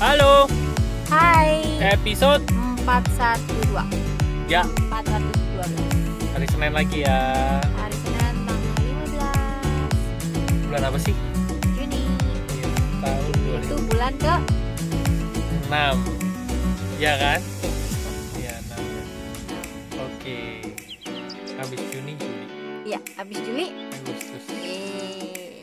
Halo, 0.00 0.48
Hai 1.12 1.60
episode 1.84 2.40
412 2.88 4.48
ya 4.48 4.64
412 4.88 6.32
hari 6.32 6.46
Senin 6.48 6.72
lagi 6.72 7.04
ya. 7.04 7.60
Hari 7.60 7.92
Senin 8.00 8.48
tanggal 8.48 8.80
15 9.12 10.72
Bulan 10.72 10.88
apa 10.88 10.96
sih? 11.04 11.12
Juni 11.76 12.08
Tahun 13.04 13.60
Itu 13.60 13.76
bulan 13.92 14.16
ke 14.16 14.34
2006. 15.68 16.00
Ya 16.96 17.20
kan? 17.20 17.40
Iya, 18.40 18.56
6 18.56 18.80
ya. 18.80 19.04
Oke. 20.00 20.64
Habis 21.60 21.80
Juni, 21.92 22.16
Juli, 22.16 22.48
Ya 22.88 23.04
habis 23.20 23.36
Juli 23.44 23.68
Agustus. 24.00 24.48
Yeay. 24.48 25.60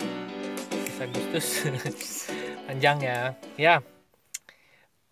Agustus. 1.02 1.66
Panjang 2.70 3.02
ya. 3.02 3.34
Ya. 3.58 3.82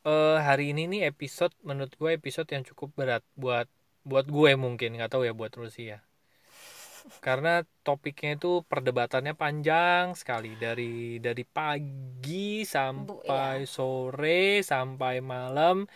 Eh 0.06 0.38
hari 0.38 0.70
ini 0.70 0.86
nih 0.86 1.02
episode 1.10 1.50
menurut 1.66 1.98
gue 1.98 2.14
episode 2.14 2.46
yang 2.54 2.62
cukup 2.62 2.94
berat 2.94 3.26
buat 3.34 3.66
buat 4.06 4.30
gue 4.30 4.54
mungkin 4.54 4.94
nggak 5.02 5.10
tahu 5.18 5.26
ya 5.26 5.34
buat 5.34 5.50
Rusi 5.58 5.98
ya. 5.98 6.00
Karena 7.26 7.66
topiknya 7.82 8.38
itu 8.38 8.62
perdebatannya 8.70 9.34
panjang 9.34 10.14
sekali 10.14 10.54
dari 10.62 11.18
dari 11.18 11.42
pagi 11.42 12.62
sampai 12.62 13.66
sore 13.66 14.62
sampai 14.62 15.26
malam 15.26 15.90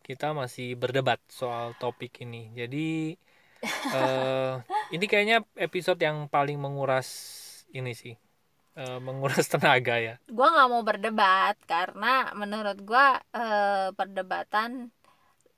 kita 0.00 0.32
masih 0.32 0.80
berdebat 0.80 1.20
soal 1.28 1.76
topik 1.76 2.16
ini. 2.24 2.48
Jadi 2.56 3.12
eh 3.96 4.52
ini 4.96 5.04
kayaknya 5.04 5.44
episode 5.60 6.00
yang 6.00 6.32
paling 6.32 6.56
menguras 6.56 7.08
ini 7.76 7.92
sih. 7.92 8.16
Eh, 8.78 8.98
menguras 9.02 9.46
tenaga 9.52 9.98
ya. 9.98 10.14
Gua 10.30 10.46
nggak 10.54 10.68
mau 10.70 10.82
berdebat 10.86 11.58
Karena 11.66 12.30
menurut 12.38 12.78
gua 12.86 13.18
eh, 13.34 13.90
Perdebatan 13.92 14.94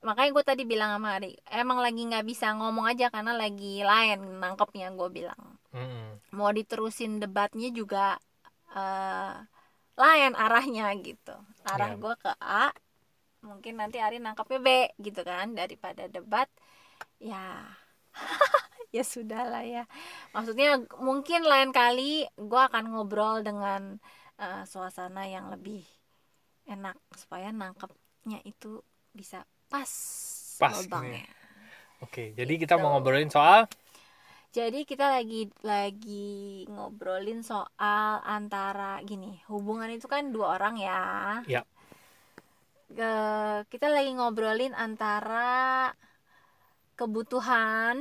Makanya 0.02 0.30
gue 0.34 0.42
tadi 0.42 0.62
bilang 0.66 0.98
sama 0.98 1.14
Ari 1.14 1.38
Emang 1.46 1.78
lagi 1.78 2.02
nggak 2.02 2.26
bisa 2.26 2.50
ngomong 2.58 2.90
aja 2.90 3.06
Karena 3.06 3.38
lagi 3.38 3.86
lain 3.86 4.42
nangkepnya 4.42 4.90
gue 4.98 5.08
bilang 5.12 5.38
Mm-mm. 5.70 6.18
Mau 6.34 6.50
diterusin 6.50 7.22
debatnya 7.22 7.70
juga 7.70 8.18
eh, 8.74 9.34
Lain 9.94 10.32
arahnya 10.34 10.90
gitu 10.98 11.36
Arah 11.62 11.94
Iya. 11.94 12.00
gua 12.02 12.14
ke 12.18 12.32
A 12.40 12.74
Mungkin 13.46 13.78
nanti 13.78 14.02
Ari 14.02 14.18
nangkepnya 14.18 14.58
B 14.58 14.68
gitu 14.98 15.22
kan 15.22 15.54
Daripada 15.54 16.10
debat 16.10 16.50
Ya 17.22 17.62
ya 18.96 19.02
sudah 19.14 19.42
lah 19.52 19.64
ya 19.64 19.82
maksudnya 20.34 20.68
mungkin 21.00 21.40
lain 21.52 21.70
kali 21.72 22.26
gue 22.50 22.60
akan 22.68 22.84
ngobrol 22.92 23.40
dengan 23.48 23.82
eh, 24.42 24.62
suasana 24.68 25.22
yang 25.34 25.46
lebih 25.54 25.82
enak 26.68 26.96
supaya 27.16 27.48
nangkepnya 27.52 28.38
itu 28.46 28.80
bisa 29.12 29.44
pas, 29.72 29.92
Pas, 30.60 30.72
lubangnya. 30.72 31.26
Oke, 32.02 32.34
jadi 32.38 32.52
kita 32.58 32.74
mau 32.80 32.90
Gitu. 32.90 32.98
ngobrolin 32.98 33.30
soal 33.30 33.66
Jadi 34.52 34.84
kita 34.84 35.06
lagi 35.16 35.48
lagi 35.64 36.28
ngobrolin 36.68 37.40
soal 37.40 38.20
antara 38.36 39.00
gini 39.08 39.40
hubungan 39.48 39.88
itu 39.96 40.04
kan 40.12 40.28
dua 40.34 40.46
orang 40.60 40.74
ya. 40.76 41.00
Ya. 41.48 41.64
Ke- 42.96 43.64
kita 43.72 43.86
lagi 43.94 44.10
ngobrolin 44.18 44.74
antara 44.84 45.48
kebutuhan 46.98 47.96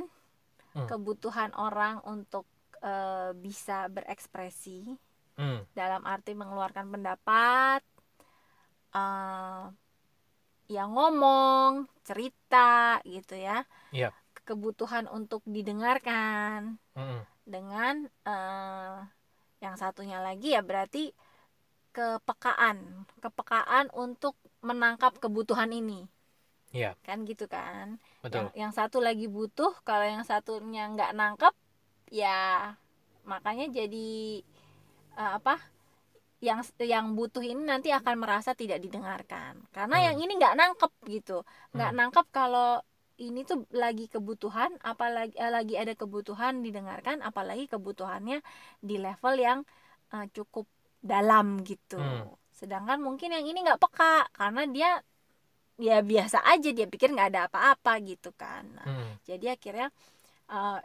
Hmm. 0.71 0.87
kebutuhan 0.87 1.51
orang 1.59 1.99
untuk 2.07 2.47
eh, 2.79 3.35
bisa 3.35 3.91
berekspresi 3.91 4.95
hmm, 5.35 5.75
dalam 5.75 6.07
arti 6.07 6.31
mengeluarkan 6.31 6.87
pendapat, 6.87 7.81
eh 8.95 9.65
yang 10.71 10.95
ngomong, 10.95 11.91
cerita 12.07 13.03
gitu 13.03 13.35
ya. 13.35 13.67
Iya. 13.91 14.15
Kebutuhan 14.47 15.11
untuk 15.11 15.43
didengarkan 15.43 16.79
mm-mm, 16.95 17.21
dengan 17.43 18.07
eh, 18.07 18.97
yang 19.59 19.75
satunya 19.75 20.23
lagi 20.23 20.55
ya 20.55 20.63
berarti 20.63 21.11
kepekaan, 21.91 23.03
kepekaan 23.19 23.91
untuk 23.91 24.39
menangkap 24.63 25.19
kebutuhan 25.19 25.75
ini, 25.75 26.07
Iya, 26.71 26.95
kan 27.07 27.17
gitu 27.29 27.45
kan? 27.55 27.99
betul. 28.23 28.37
Yang, 28.37 28.47
yang 28.61 28.71
satu 28.79 28.97
lagi 29.07 29.25
butuh, 29.27 29.71
kalau 29.87 30.05
yang 30.13 30.23
satunya 30.23 30.81
nggak 30.93 31.11
nangkep, 31.19 31.53
ya 32.11 32.73
makanya 33.31 33.65
jadi 33.69 34.09
eh, 35.19 35.31
apa? 35.39 35.55
Yang 36.41 36.73
yang 36.81 37.13
butuh 37.17 37.43
ini 37.45 37.61
nanti 37.71 37.89
akan 37.93 38.15
merasa 38.23 38.51
tidak 38.57 38.81
didengarkan, 38.81 39.61
karena 39.75 39.95
Hmm. 39.97 40.05
yang 40.09 40.17
ini 40.23 40.31
nggak 40.41 40.55
nangkep 40.57 40.91
gitu, 41.05 41.37
nggak 41.75 41.91
Hmm. 41.93 41.97
nangkep 41.99 42.25
kalau 42.33 42.81
ini 43.21 43.45
tuh 43.45 43.69
lagi 43.69 44.09
kebutuhan, 44.09 44.71
apalagi 44.81 45.35
eh, 45.37 45.51
lagi 45.53 45.75
ada 45.77 45.93
kebutuhan 45.93 46.65
didengarkan, 46.65 47.21
apalagi 47.21 47.69
kebutuhannya 47.69 48.41
di 48.81 48.95
level 48.97 49.35
yang 49.37 49.59
eh, 50.15 50.25
cukup 50.33 50.65
dalam 51.01 51.61
gitu. 51.61 52.01
Hmm. 52.01 52.25
Sedangkan 52.59 52.99
mungkin 53.05 53.29
yang 53.35 53.45
ini 53.45 53.61
nggak 53.65 53.81
peka 53.81 54.25
karena 54.33 54.61
dia 54.75 54.89
ya 55.87 55.97
biasa 56.11 56.37
aja 56.53 56.69
dia 56.77 56.87
pikir 56.93 57.09
nggak 57.15 57.29
ada 57.33 57.41
apa-apa 57.49 57.93
gitu 58.09 58.29
kan. 58.41 58.63
Nah, 58.77 58.89
Mm, 58.91 59.17
jadi 59.29 59.45
akhirnya 59.55 59.87
eh, 60.55 60.79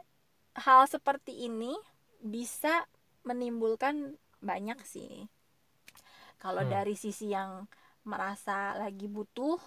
hal 0.65 0.83
seperti 0.95 1.33
ini 1.49 1.73
bisa 2.35 2.75
menimbulkan 3.29 3.97
banyak 4.51 4.79
sih. 4.95 5.13
Kalau 6.43 6.63
Hmm. 6.63 6.71
dari 6.75 6.95
sisi 6.97 7.33
yang 7.33 7.65
merasa 8.07 8.77
lagi 8.79 9.07
butuh, 9.11 9.59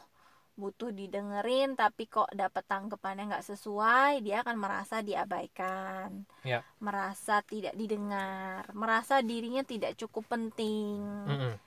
butuh 0.60 0.92
didengerin 1.00 1.76
tapi 1.82 2.04
kok 2.08 2.30
dapat 2.36 2.64
tanggapannya 2.72 3.24
nggak 3.32 3.48
sesuai, 3.52 4.22
dia 4.26 4.36
akan 4.44 4.58
merasa 4.60 4.96
diabaikan, 5.10 6.10
Ya. 6.44 6.64
merasa 6.82 7.42
tidak 7.52 7.76
didengar, 7.82 8.64
merasa 8.76 9.16
dirinya 9.24 9.64
tidak 9.66 9.96
cukup 10.02 10.26
penting, 10.34 11.02
mm-mm, 11.28 11.60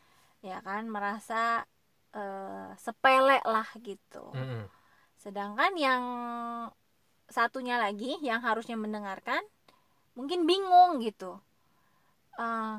ya 0.44 0.58
kan, 0.66 0.82
merasa 0.90 1.64
eh, 2.16 2.68
sepele 2.84 3.38
lah 3.44 3.68
gitu. 3.88 4.24
mm-mm. 4.34 4.68
Sedangkan 5.22 5.72
yang 5.78 6.02
satunya 7.36 7.76
lagi 7.84 8.10
yang 8.28 8.40
harusnya 8.46 8.76
mendengarkan 8.78 9.42
mungkin 10.18 10.40
bingung 10.50 10.92
gitu. 11.06 11.40
Eh, 12.38 12.76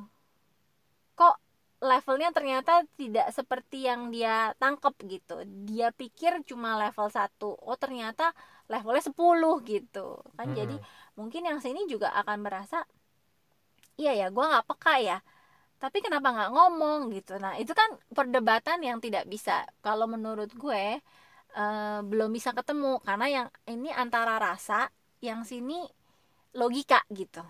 kok 1.19 1.35
levelnya 1.83 2.29
ternyata 2.37 2.73
tidak 2.99 3.27
seperti 3.37 3.77
yang 3.89 4.01
dia 4.15 4.55
tangkep 4.61 4.95
gitu. 5.13 5.35
Dia 5.67 5.87
pikir 5.91 6.31
cuma 6.49 6.69
level 6.81 7.07
1. 7.11 7.49
Oh, 7.69 7.77
ternyata 7.83 8.31
levelnya 8.71 9.03
10 9.09 9.53
gitu. 9.67 10.07
Kan 10.37 10.47
Mm-mm. 10.47 10.55
jadi 10.59 10.75
mungkin 11.19 11.41
yang 11.49 11.59
sini 11.65 11.81
juga 11.91 12.09
akan 12.21 12.37
merasa 12.45 12.77
iya 14.01 14.11
ya, 14.19 14.25
gua 14.35 14.45
nggak 14.49 14.65
peka 14.69 14.93
ya. 15.09 15.17
Tapi 15.83 15.99
kenapa 15.99 16.31
nggak 16.31 16.51
ngomong 16.55 17.11
gitu. 17.11 17.35
Nah, 17.43 17.59
itu 17.59 17.75
kan 17.75 17.99
perdebatan 18.15 18.79
yang 18.79 19.03
tidak 19.03 19.27
bisa. 19.27 19.67
Kalau 19.83 20.07
menurut 20.07 20.47
gue 20.55 21.03
eh, 21.59 21.99
belum 22.07 22.31
bisa 22.31 22.55
ketemu. 22.55 23.03
Karena 23.03 23.27
yang 23.27 23.47
ini 23.67 23.91
antara 23.91 24.39
rasa 24.39 24.87
yang 25.19 25.43
sini 25.43 25.83
logika 26.55 27.03
gitu. 27.11 27.43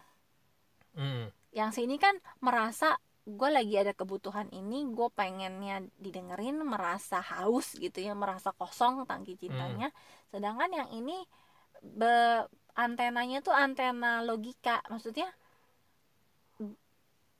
Mm, 0.97 1.29
yang 1.53 1.69
sini 1.69 2.01
kan 2.01 2.17
merasa 2.41 2.97
gue 3.23 3.49
lagi 3.49 3.79
ada 3.79 3.95
kebutuhan 3.95 4.51
ini 4.51 4.83
gue 4.91 5.07
pengennya 5.15 5.79
didengerin 5.95 6.59
merasa 6.59 7.23
haus 7.23 7.71
gitu 7.79 8.03
ya 8.03 8.17
merasa 8.17 8.49
kosong 8.51 9.05
tangki 9.05 9.37
cintanya. 9.37 9.93
Sedangkan 10.33 10.73
yang 10.73 10.89
ini 10.89 11.21
be, 11.81 12.43
antenanya 12.75 13.39
tuh 13.45 13.53
antena 13.53 14.25
logika. 14.25 14.81
Maksudnya 14.89 15.29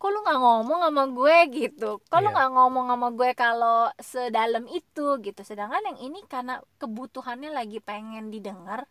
kok 0.04 0.12
lu 0.12 0.20
nggak 0.20 0.40
ngomong 0.44 0.80
sama 0.84 1.04
gue? 1.18 1.38
gitu. 1.64 1.90
Kok 2.12 2.20
lu 2.20 2.28
Iya. 2.28 2.36
nggak 2.36 2.50
ngomong 2.60 2.86
sama 2.92 3.08
gue 3.16 3.30
kalau 3.44 3.80
sedalam 4.04 4.66
itu? 4.68 5.08
gitu. 5.24 5.42
Sedangkan 5.48 5.80
yang 5.90 6.00
ini 6.04 6.20
karena 6.28 6.60
kebutuhannya 6.82 7.56
lagi 7.56 7.80
pengen 7.80 8.28
didengar 8.28 8.84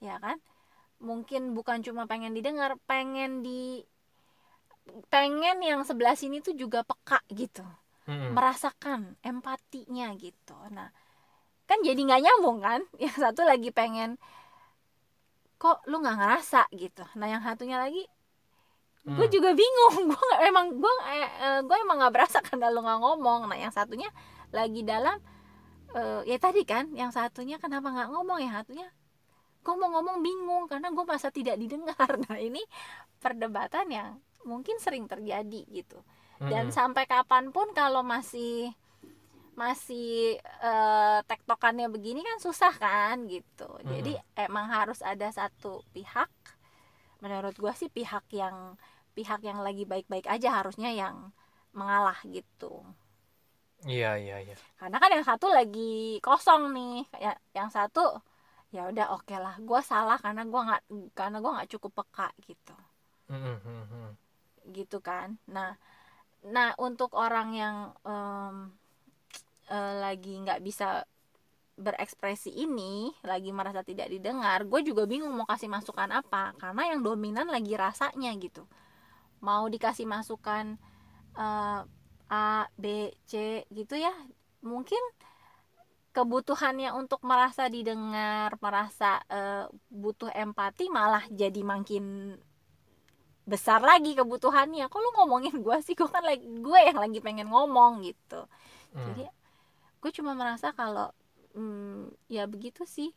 ya 0.00 0.16
kan? 0.24 0.40
Mungkin 1.08 1.52
bukan 1.52 1.84
cuma 1.84 2.08
pengen 2.08 2.32
didengar 2.32 2.80
pengen 2.88 3.44
di 3.44 3.84
pengen 5.12 5.60
yang 5.60 5.82
sebelah 5.84 6.16
sini 6.16 6.40
tuh 6.40 6.54
juga 6.56 6.80
peka 6.86 7.20
gitu. 7.30 7.64
Mm-mm. 8.06 8.32
merasakan 8.38 9.18
empatinya 9.20 10.14
gitu. 10.16 10.54
Nah 10.70 10.88
kan 11.68 11.78
jadi 11.82 11.98
nggak 11.98 12.22
nyambung 12.22 12.58
kan? 12.62 12.80
Yang 13.02 13.16
satu 13.18 13.42
lagi 13.42 13.74
pengen 13.74 14.14
kok 15.58 15.82
lu 15.90 15.98
nggak 15.98 16.16
ngerasa? 16.20 16.62
gitu. 16.70 17.02
Nah 17.18 17.26
yang 17.26 17.42
satunya 17.42 17.76
lagi 17.82 18.06
gue 19.06 19.26
Mm, 19.30 19.34
juga 19.38 19.50
bingung. 19.54 19.94
Gue 20.10 20.18
nggak 20.18 20.42
emang 20.50 20.66
gue 20.82 20.94
gue 21.62 21.76
emang 21.78 21.96
nggak 22.02 22.14
berasa 22.14 22.38
karena 22.42 22.74
lu 22.74 22.82
nggak 22.82 23.00
ngomong. 23.00 23.46
Nah 23.46 23.54
yang 23.54 23.70
satunya 23.70 24.10
lagi 24.50 24.82
dalam 24.82 25.22
eh, 25.94 26.26
ya 26.26 26.36
tadi 26.42 26.66
kan 26.66 26.90
yang 26.90 27.14
satunya 27.14 27.62
kenapa 27.62 27.94
nggak 27.94 28.10
ngomong? 28.10 28.42
Yang 28.42 28.54
satunya 28.62 28.88
ngomong-ngomong 29.62 30.18
bingung 30.22 30.64
karena 30.66 30.90
gue 30.90 31.04
masa 31.06 31.30
tidak 31.30 31.54
didengar. 31.54 32.10
Nah 32.26 32.38
ini 32.42 32.62
perdebatan 33.22 33.86
yang 33.94 34.18
mungkin 34.42 34.78
sering 34.82 35.06
terjadi 35.06 35.62
gitu. 35.70 36.02
Dan 36.42 36.68
mm-mm. 36.68 36.74
sampai 36.74 37.06
kapan 37.06 37.54
pun 37.54 37.70
kalau 37.78 38.02
masih 38.02 38.74
masih 39.56 40.36
eh, 40.42 41.18
tektokannya 41.30 41.88
begini 41.88 42.26
kan 42.26 42.38
susah 42.42 42.74
kan 42.74 43.22
gitu. 43.30 43.70
Jadi 43.86 44.18
emang 44.34 44.66
harus 44.66 44.98
ada 44.98 45.30
satu 45.30 45.86
pihak. 45.94 46.28
Menurut 47.24 47.56
gua 47.56 47.72
sih 47.72 47.88
pihak 47.88 48.28
yang 48.34 48.76
pihak 49.16 49.40
yang 49.48 49.64
lagi 49.64 49.88
baik-baik 49.88 50.28
aja 50.28 50.60
harusnya 50.60 50.92
yang 50.92 51.32
mengalah 51.72 52.16
gitu. 52.28 52.84
Iya 53.84 54.16
iya 54.16 54.36
iya. 54.40 54.56
Karena 54.80 54.96
kan 54.96 55.10
yang 55.12 55.26
satu 55.26 55.46
lagi 55.52 56.16
kosong 56.24 56.72
nih. 56.72 56.96
Ya- 57.20 57.40
yang 57.52 57.68
satu 57.68 58.20
ya 58.74 58.88
udah 58.90 59.14
oke 59.16 59.36
lah 59.36 59.56
gua 59.62 59.80
salah 59.80 60.18
karena 60.20 60.42
gua 60.48 60.60
nggak 60.68 60.82
karena 61.16 61.36
gua 61.40 61.52
nggak 61.60 61.70
cukup 61.76 62.02
peka 62.02 62.28
gitu. 62.44 62.76
Mm, 63.28 63.40
mm, 63.40 63.58
mm, 63.64 63.84
mm. 63.90 64.10
gitu 64.72 64.98
kan. 65.04 65.36
Nah 65.48 65.76
nah 66.46 66.72
untuk 66.78 67.10
orang 67.16 67.48
yang 67.56 67.76
em, 68.06 68.56
eh, 69.70 69.94
lagi 70.02 70.34
nggak 70.42 70.60
bisa 70.64 71.04
berekspresi 71.76 72.56
ini 72.56 73.12
lagi 73.20 73.52
merasa 73.52 73.84
tidak 73.84 74.08
didengar 74.08 74.64
gue 74.64 74.80
juga 74.80 75.04
bingung 75.04 75.36
mau 75.36 75.44
kasih 75.44 75.68
masukan 75.68 76.08
apa. 76.08 76.56
Karena 76.56 76.82
yang 76.96 77.04
dominan 77.04 77.46
lagi 77.52 77.76
rasanya 77.76 78.32
gitu 78.40 78.64
mau 79.44 79.68
dikasih 79.68 80.08
masukan 80.08 80.78
eh, 81.36 81.80
A 82.26 82.66
B 82.74 83.12
C 83.28 83.64
gitu 83.70 83.94
ya. 83.94 84.12
Mungkin 84.64 84.98
kebutuhannya 86.16 86.96
untuk 86.96 87.20
merasa 87.28 87.68
didengar 87.68 88.56
merasa 88.58 89.20
eh, 89.28 89.68
butuh 89.92 90.32
empati 90.32 90.88
malah 90.88 91.22
jadi 91.28 91.60
makin 91.60 92.34
besar 93.46 93.78
lagi 93.78 94.18
kebutuhannya. 94.18 94.90
Kok 94.90 94.98
lu 94.98 95.10
ngomongin 95.22 95.62
gue 95.62 95.78
sih? 95.84 95.94
Gue 95.94 96.10
kan 96.10 96.24
lagi 96.26 96.42
gue 96.42 96.80
yang 96.82 96.98
lagi 96.98 97.22
pengen 97.22 97.46
ngomong 97.52 98.02
gitu. 98.02 98.48
Hmm. 98.96 99.12
jadi 99.12 99.28
gue 100.02 100.10
cuma 100.16 100.32
merasa 100.32 100.72
kalau 100.72 101.12
hmm, 101.54 102.10
ya 102.26 102.48
begitu 102.48 102.82
sih. 102.88 103.14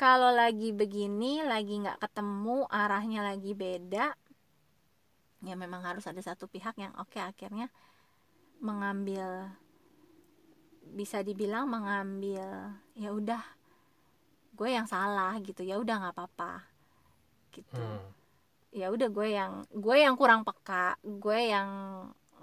Kalau 0.00 0.32
lagi 0.32 0.72
begini 0.72 1.44
lagi 1.44 1.76
nggak 1.76 2.00
ketemu 2.00 2.64
arahnya 2.72 3.20
lagi 3.20 3.52
beda 3.52 4.16
ya 5.40 5.56
memang 5.56 5.80
harus 5.80 6.04
ada 6.04 6.20
satu 6.20 6.44
pihak 6.44 6.76
yang 6.76 6.92
oke 7.00 7.16
akhirnya 7.16 7.72
mengambil 8.60 9.48
bisa 10.92 11.24
dibilang 11.24 11.64
mengambil 11.70 12.76
ya 12.92 13.10
udah 13.14 13.40
gue 14.52 14.68
yang 14.68 14.84
salah 14.84 15.32
gitu 15.40 15.64
ya 15.64 15.80
udah 15.80 15.96
nggak 15.96 16.14
apa-apa 16.16 16.54
gitu. 17.56 17.80
Hmm. 17.80 18.12
ya 18.70 18.86
udah 18.92 19.08
gue 19.10 19.28
yang 19.34 19.66
gue 19.72 19.96
yang 19.98 20.14
kurang 20.14 20.46
peka 20.46 20.94
gue 21.02 21.38
yang 21.50 21.68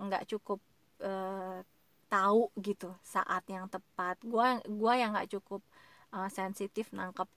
nggak 0.02 0.28
cukup 0.28 0.60
eh, 1.00 1.62
tahu 2.08 2.50
gitu 2.60 2.92
saat 3.04 3.44
yang 3.48 3.68
tepat. 3.68 4.20
Gue 4.24 4.60
gue 4.66 4.94
yang 4.98 5.14
nggak 5.16 5.32
cukup 5.38 5.62
eh, 6.12 6.30
sensitif 6.34 6.92
nangkep 6.92 7.30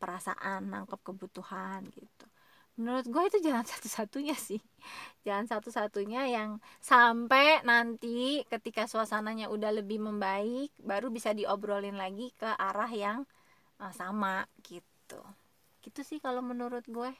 perasaan 0.00 0.68
nangkep 0.72 1.00
kebutuhan 1.04 1.84
gitu 1.92 2.26
menurut 2.76 3.06
gue 3.08 3.22
itu 3.28 3.38
jalan 3.46 3.64
satu-satunya 3.72 4.36
sih 4.36 4.60
jalan 5.26 5.48
satu-satunya 5.48 6.28
yang 6.30 6.50
sampai 6.80 7.64
nanti 7.64 8.44
ketika 8.52 8.86
suasananya 8.86 9.48
udah 9.50 9.72
lebih 9.74 9.98
membaik 10.00 10.70
baru 10.80 11.08
bisa 11.10 11.32
diobrolin 11.32 11.96
lagi 11.96 12.30
ke 12.36 12.46
arah 12.46 12.90
yang 12.92 13.18
eh, 13.82 13.92
sama 13.96 14.44
gitu 14.64 15.20
gitu 15.84 16.00
sih 16.04 16.18
kalau 16.20 16.42
menurut 16.44 16.84
gue 16.86 17.10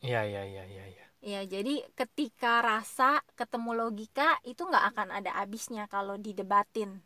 iya 0.00 0.24
iya 0.24 0.42
iya 0.44 0.64
iya 0.64 0.86
iya 0.88 1.06
Ya, 1.20 1.44
jadi 1.44 1.84
ketika 1.92 2.64
rasa 2.64 3.20
ketemu 3.36 3.76
logika 3.76 4.40
itu 4.40 4.64
nggak 4.64 4.96
akan 4.96 5.08
ada 5.20 5.36
habisnya 5.36 5.84
kalau 5.84 6.16
didebatin 6.16 6.96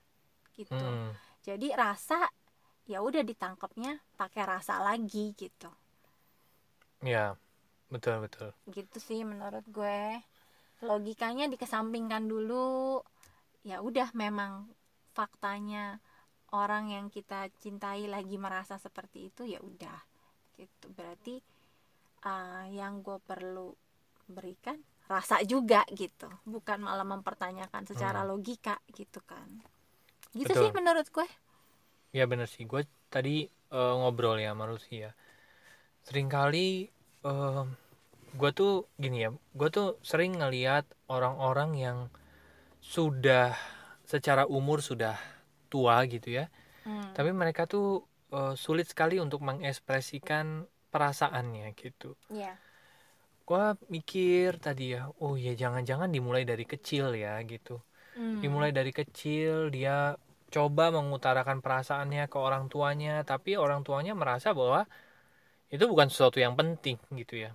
gitu. 0.55 0.71
Hmm. 0.79 1.11
Jadi 1.43 1.75
rasa 1.75 2.31
ya 2.87 3.03
udah 3.03 3.27
ditangkapnya 3.27 3.99
pakai 4.15 4.43
rasa 4.47 4.79
lagi 4.87 5.35
gitu. 5.35 5.67
Iya, 7.03 7.37
betul 7.91 8.21
betul. 8.25 8.51
Gitu 8.77 8.99
sih 9.01 9.21
menurut 9.25 9.65
gue. 9.69 10.01
Logikanya 10.85 11.45
dikesampingkan 11.53 12.25
dulu. 12.29 13.01
Ya 13.65 13.81
udah 13.81 14.09
memang 14.13 14.69
faktanya 15.17 16.01
orang 16.53 16.85
yang 16.93 17.07
kita 17.17 17.49
cintai 17.63 18.05
lagi 18.15 18.37
merasa 18.37 18.75
seperti 18.77 19.19
itu 19.33 19.43
ya 19.49 19.61
udah 19.65 19.99
gitu. 20.61 20.87
Berarti 20.97 21.35
ah, 22.25 22.65
yang 22.69 23.01
gue 23.07 23.19
perlu 23.31 23.69
berikan 24.29 24.79
rasa 25.05 25.45
juga 25.45 25.85
gitu 25.93 26.27
bukan 26.49 26.81
malah 26.81 27.05
mempertanyakan 27.05 27.85
secara 27.85 28.25
Hmm. 28.25 28.31
logika 28.33 28.81
gitu 28.97 29.21
kan 29.29 29.45
gitu 30.33 30.49
Betul. 30.49 30.63
sih 30.65 30.71
menurut 30.73 31.09
gue 31.13 31.29
Ya 32.15 32.25
bener 32.31 32.47
sih, 32.47 32.65
gue 32.73 32.83
tadi 33.11 33.37
eh, 33.79 33.95
ngobrol 34.01 34.39
ya 34.39 34.55
sama 34.55 34.65
Rusia. 34.71 35.11
Seringkali 36.07 36.69
eh, 37.25 37.65
gue 38.35 38.51
tuh 38.53 38.73
gini 38.99 39.25
ya, 39.25 39.31
gue 39.33 39.69
tuh 39.71 39.97
sering 40.03 40.37
ngeliat 40.41 40.85
orang-orang 41.09 41.71
yang 41.79 41.99
sudah 42.85 43.57
secara 44.05 44.45
umur 44.45 44.85
sudah 44.85 45.17
tua 45.73 46.05
gitu 46.07 46.29
ya, 46.39 46.47
Hmm. 46.85 47.17
tapi 47.17 47.33
mereka 47.33 47.65
tuh 47.65 48.05
eh, 48.35 48.55
sulit 48.59 48.85
sekali 48.91 49.17
untuk 49.23 49.41
mengekspresikan 49.47 50.67
perasaannya 50.93 51.73
gitu. 51.79 52.19
Iya. 52.29 52.59
Gue 53.45 53.65
mikir 53.93 54.57
tadi 54.61 54.97
ya, 54.97 55.09
oh 55.21 55.37
ya 55.37 55.53
jangan-jangan 55.53 56.09
dimulai 56.09 56.45
dari 56.49 56.65
kecil 56.69 57.15
ya 57.17 57.41
gitu. 57.45 57.81
Hmm. 58.15 58.39
dimulai 58.39 58.71
dari 58.71 58.95
kecil 58.95 59.75
dia 59.75 60.15
coba 60.47 60.95
mengutarakan 60.95 61.59
perasaannya 61.59 62.31
ke 62.31 62.39
orang 62.39 62.71
tuanya 62.71 63.27
tapi 63.27 63.59
orang 63.59 63.83
tuanya 63.83 64.15
merasa 64.15 64.55
bahwa 64.55 64.87
itu 65.75 65.85
bukan 65.93 66.09
sesuatu 66.13 66.39
yang 66.45 66.55
penting 66.61 66.97
gitu 67.21 67.35
ya. 67.45 67.51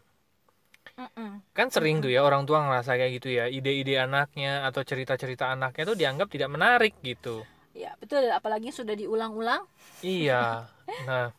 Mm-mm. 0.99 1.31
kan 1.57 1.67
sering 1.75 2.03
tuh 2.03 2.11
ya 2.15 2.21
orang 2.27 2.43
tua 2.47 2.59
ngerasa 2.65 2.91
kayak 2.99 3.11
gitu 3.19 3.29
ya 3.39 3.45
ide-ide 3.57 3.95
anaknya 4.05 4.67
atau 4.67 4.81
cerita-cerita 4.89 5.45
anaknya 5.55 5.83
tuh 5.89 5.97
dianggap 6.01 6.27
tidak 6.33 6.49
menarik 6.55 6.93
gitu. 7.09 7.47
Ya 7.71 7.95
betul. 8.01 8.27
Apalagi 8.33 8.69
sudah 8.75 8.95
diulang-ulang. 8.97 9.63
Iya. 10.03 10.67
Nah 11.07 11.31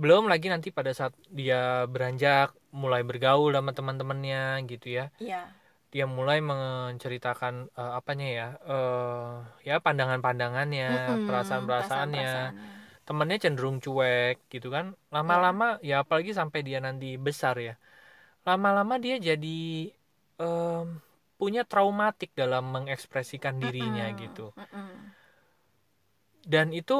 belum 0.00 0.26
lagi 0.32 0.48
nanti 0.50 0.68
pada 0.74 0.90
saat 0.96 1.14
dia 1.30 1.86
beranjak 1.86 2.56
mulai 2.74 3.02
bergaul 3.06 3.52
sama 3.54 3.70
teman-temannya 3.76 4.64
gitu 4.66 4.88
ya. 4.98 5.06
Iya. 5.20 5.42
dia 5.92 6.08
mulai 6.08 6.40
menceritakan 6.40 7.68
eh, 7.76 7.92
apanya 8.00 8.28
ya 8.38 8.48
eh 8.64 9.32
ya 9.68 9.76
pandangan-pandangannya 9.84 10.88
Mm-mm, 10.88 11.28
perasaan-perasaannya. 11.28 12.32
Perasaan-perasaannya. 12.32 12.71
Temennya 13.06 13.38
cenderung 13.44 13.76
cuek 13.84 14.36
gitu 14.52 14.68
kan. 14.76 14.86
Lama-lama 15.14 15.64
ya 15.88 15.94
apalagi 16.02 16.30
sampai 16.40 16.60
dia 16.68 16.78
nanti 16.86 17.06
besar 17.26 17.54
ya. 17.68 17.74
Lama-lama 18.48 18.94
dia 19.04 19.16
jadi 19.28 19.48
em, 20.42 20.86
punya 21.40 21.62
traumatik 21.70 22.30
dalam 22.40 22.64
mengekspresikan 22.74 23.56
dirinya 23.62 24.04
Mm-mm, 24.08 24.22
gitu. 24.22 24.42
Mm-mm. 24.58 25.14
dan 26.52 26.68
itu 26.80 26.98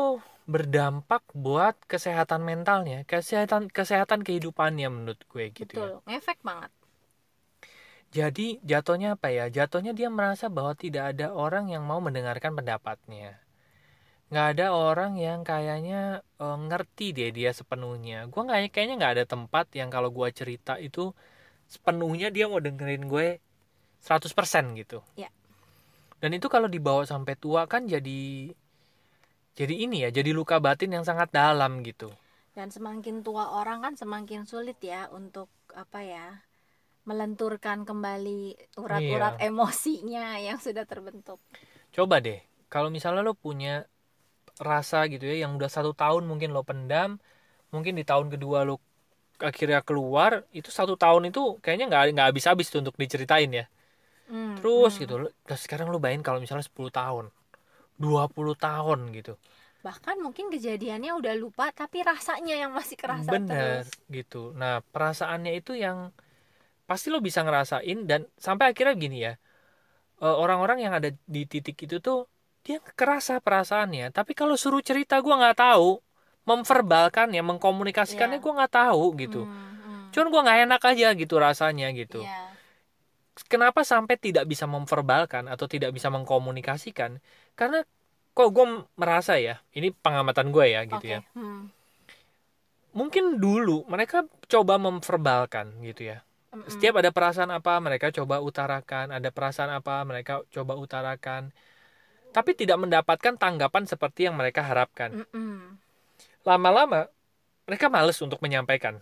berdampak 0.53 1.23
buat 1.45 1.77
kesehatan 1.93 2.43
mentalnya 2.51 2.99
kesehatan 3.13 3.63
kesehatan 3.77 4.21
kehidupannya 4.27 4.89
menurut 4.97 5.21
gue 5.31 5.45
gitu 5.59 5.75
ya. 5.85 5.89
Betul 5.89 6.03
ngefek 6.07 6.39
banget. 6.45 6.71
Jadi 8.17 8.47
jatuhnya 8.71 9.09
apa 9.17 9.29
ya? 9.39 9.45
Jatuhnya 9.57 9.93
dia 9.99 10.09
merasa 10.17 10.47
bahwa 10.57 10.75
tidak 10.83 11.05
ada 11.17 11.27
orang 11.45 11.65
yang 11.75 11.83
mau 11.91 11.99
mendengarkan 12.07 12.53
pendapatnya. 12.59 13.29
Nggak 14.33 14.47
ada 14.57 14.67
orang 14.73 15.13
yang 15.21 15.41
kayaknya 15.45 16.01
eh, 16.41 16.59
ngerti 16.69 17.07
deh 17.17 17.31
dia 17.37 17.51
sepenuhnya. 17.53 18.19
Gue 18.33 18.43
nggak 18.47 18.73
kayaknya 18.75 18.95
nggak 19.01 19.15
ada 19.21 19.25
tempat 19.29 19.67
yang 19.79 19.89
kalau 19.95 20.09
gue 20.09 20.29
cerita 20.33 20.81
itu 20.81 21.13
sepenuhnya 21.69 22.29
dia 22.37 22.45
mau 22.51 22.61
dengerin 22.67 23.05
gue 23.13 23.27
100% 24.03 24.65
gitu. 24.81 24.99
Ya. 25.23 25.29
Dan 26.23 26.31
itu 26.39 26.47
kalau 26.55 26.69
dibawa 26.71 27.03
sampai 27.05 27.35
tua 27.37 27.63
kan 27.69 27.85
jadi 27.95 28.21
jadi 29.53 29.75
ini 29.85 30.09
ya, 30.09 30.11
jadi 30.11 30.33
luka 30.33 30.57
batin 30.59 30.93
yang 30.97 31.05
sangat 31.05 31.29
dalam 31.33 31.85
gitu. 31.85 32.09
dan 32.53 32.69
semakin 32.69 33.25
tua 33.25 33.49
orang 33.61 33.81
kan 33.81 33.95
semakin 33.97 34.45
sulit 34.45 34.77
ya 34.85 35.09
untuk 35.09 35.49
apa 35.73 36.05
ya 36.05 36.27
melenturkan 37.09 37.89
kembali 37.89 38.55
urat-urat 38.77 39.41
Iya. 39.41 39.49
emosinya 39.49 40.37
yang 40.37 40.61
sudah 40.61 40.85
terbentuk 40.85 41.41
Coba 41.97 42.21
deh, 42.21 42.41
kalau 42.73 42.89
misalnya 42.93 43.25
lo 43.25 43.33
punya 43.37 43.85
rasa 44.61 44.97
gitu 45.13 45.25
ya, 45.31 45.35
yang 45.47 45.53
udah 45.59 45.71
satu 45.73 45.93
tahun 45.97 46.23
mungkin 46.31 46.51
lo 46.57 46.63
pendam, 46.69 47.11
mungkin 47.75 47.95
di 48.01 48.05
tahun 48.11 48.29
kedua 48.35 48.59
lo 48.69 48.75
akhirnya 49.43 49.81
keluar, 49.89 50.33
itu 50.59 50.71
satu 50.73 50.95
tahun 51.01 51.31
itu 51.31 51.41
kayaknya 51.65 51.87
nggak 51.91 52.03
nggak 52.17 52.29
habis-habis 52.33 52.69
tuh 52.73 52.81
untuk 52.85 52.97
diceritain 53.03 53.51
ya. 53.61 53.65
Hmm, 54.29 54.57
Terus 54.59 54.93
hmm. 55.01 55.03
gitu, 55.03 55.15
lo- 55.23 55.35
sekarang 55.65 55.89
lo 55.93 55.99
bayangin 56.03 56.25
kalau 56.27 56.41
misalnya 56.45 56.65
10 56.67 56.93
tahun, 56.93 57.27
20 58.01 58.55
tahun 58.59 59.01
gitu, 59.19 59.35
bahkan 59.87 60.17
mungkin 60.25 60.47
kejadiannya 60.55 61.13
udah 61.21 61.35
lupa 61.43 61.67
tapi 61.81 61.99
rasanya 62.11 62.55
yang 62.63 62.73
masih 62.79 62.97
kerasa 63.03 63.33
bener 63.33 63.83
terus 63.83 63.87
gitu. 64.17 64.37
Nah 64.61 64.73
perasaannya 64.93 65.53
itu 65.59 65.73
yang 65.85 65.99
pasti 66.89 67.09
lo 67.15 67.19
bisa 67.29 67.41
ngerasain 67.47 67.99
dan 68.11 68.21
sampai 68.47 68.67
akhirnya 68.73 68.95
gini 69.05 69.17
ya, 69.27 69.33
eh, 70.25 70.37
orang-orang 70.45 70.79
yang 70.85 70.95
ada 70.99 71.11
di 71.35 71.41
titik 71.53 71.77
itu 71.87 71.97
tuh 72.07 72.17
dia 72.63 72.79
kerasa 72.95 73.43
perasaannya 73.43 74.11
tapi 74.11 74.33
kalau 74.33 74.55
suruh 74.55 74.79
cerita 74.81 75.19
gue 75.19 75.35
nggak 75.35 75.59
tahu 75.59 75.99
memverbalkannya 76.43 77.43
mengkomunikasikannya 77.43 78.39
Iya. 78.39 78.45
gue 78.45 78.53
nggak 78.59 78.73
tahu 78.73 79.05
gitu 79.19 79.43
Hmm, 79.47 79.55
hmm. 79.79 80.03
cuman 80.11 80.27
gue 80.31 80.41
nggak 80.47 80.59
enak 80.67 80.83
aja 80.83 81.09
gitu 81.15 81.35
rasanya 81.39 81.89
gitu 81.91 82.23
Iya. 82.23 82.51
kenapa 83.47 83.83
sampai 83.83 84.15
tidak 84.19 84.45
bisa 84.47 84.67
memverbalkan 84.67 85.47
atau 85.47 85.67
tidak 85.67 85.91
bisa 85.91 86.11
mengkomunikasikan 86.11 87.19
karena 87.55 87.83
kok 88.33 88.49
gue 88.51 88.67
merasa 88.95 89.37
ya 89.37 89.61
ini 89.73 89.91
pengamatan 89.91 90.51
gue 90.51 90.67
ya 90.71 90.83
gitu 90.87 91.03
Oke. 91.03 91.15
ya 91.19 91.21
Hmm. 91.35 91.69
mungkin 92.93 93.41
dulu 93.41 93.89
mereka 93.89 94.23
coba 94.47 94.77
memverbalkan 94.77 95.81
gitu 95.81 96.13
ya 96.13 96.21
setiap 96.69 97.01
ada 97.01 97.09
perasaan 97.09 97.49
apa 97.49 97.81
mereka 97.81 98.13
coba 98.13 98.45
utarakan 98.45 99.09
ada 99.09 99.33
perasaan 99.33 99.73
apa 99.73 100.05
mereka 100.05 100.45
coba 100.53 100.77
utarakan 100.77 101.49
tapi 102.33 102.57
tidak 102.57 102.81
mendapatkan 102.81 103.37
tanggapan 103.37 103.85
seperti 103.85 104.27
yang 104.27 104.35
mereka 104.35 104.65
harapkan. 104.65 105.23
Lama-lama 106.43 107.07
mereka 107.69 107.87
males 107.87 108.19
untuk 108.19 108.43
menyampaikan 108.43 108.99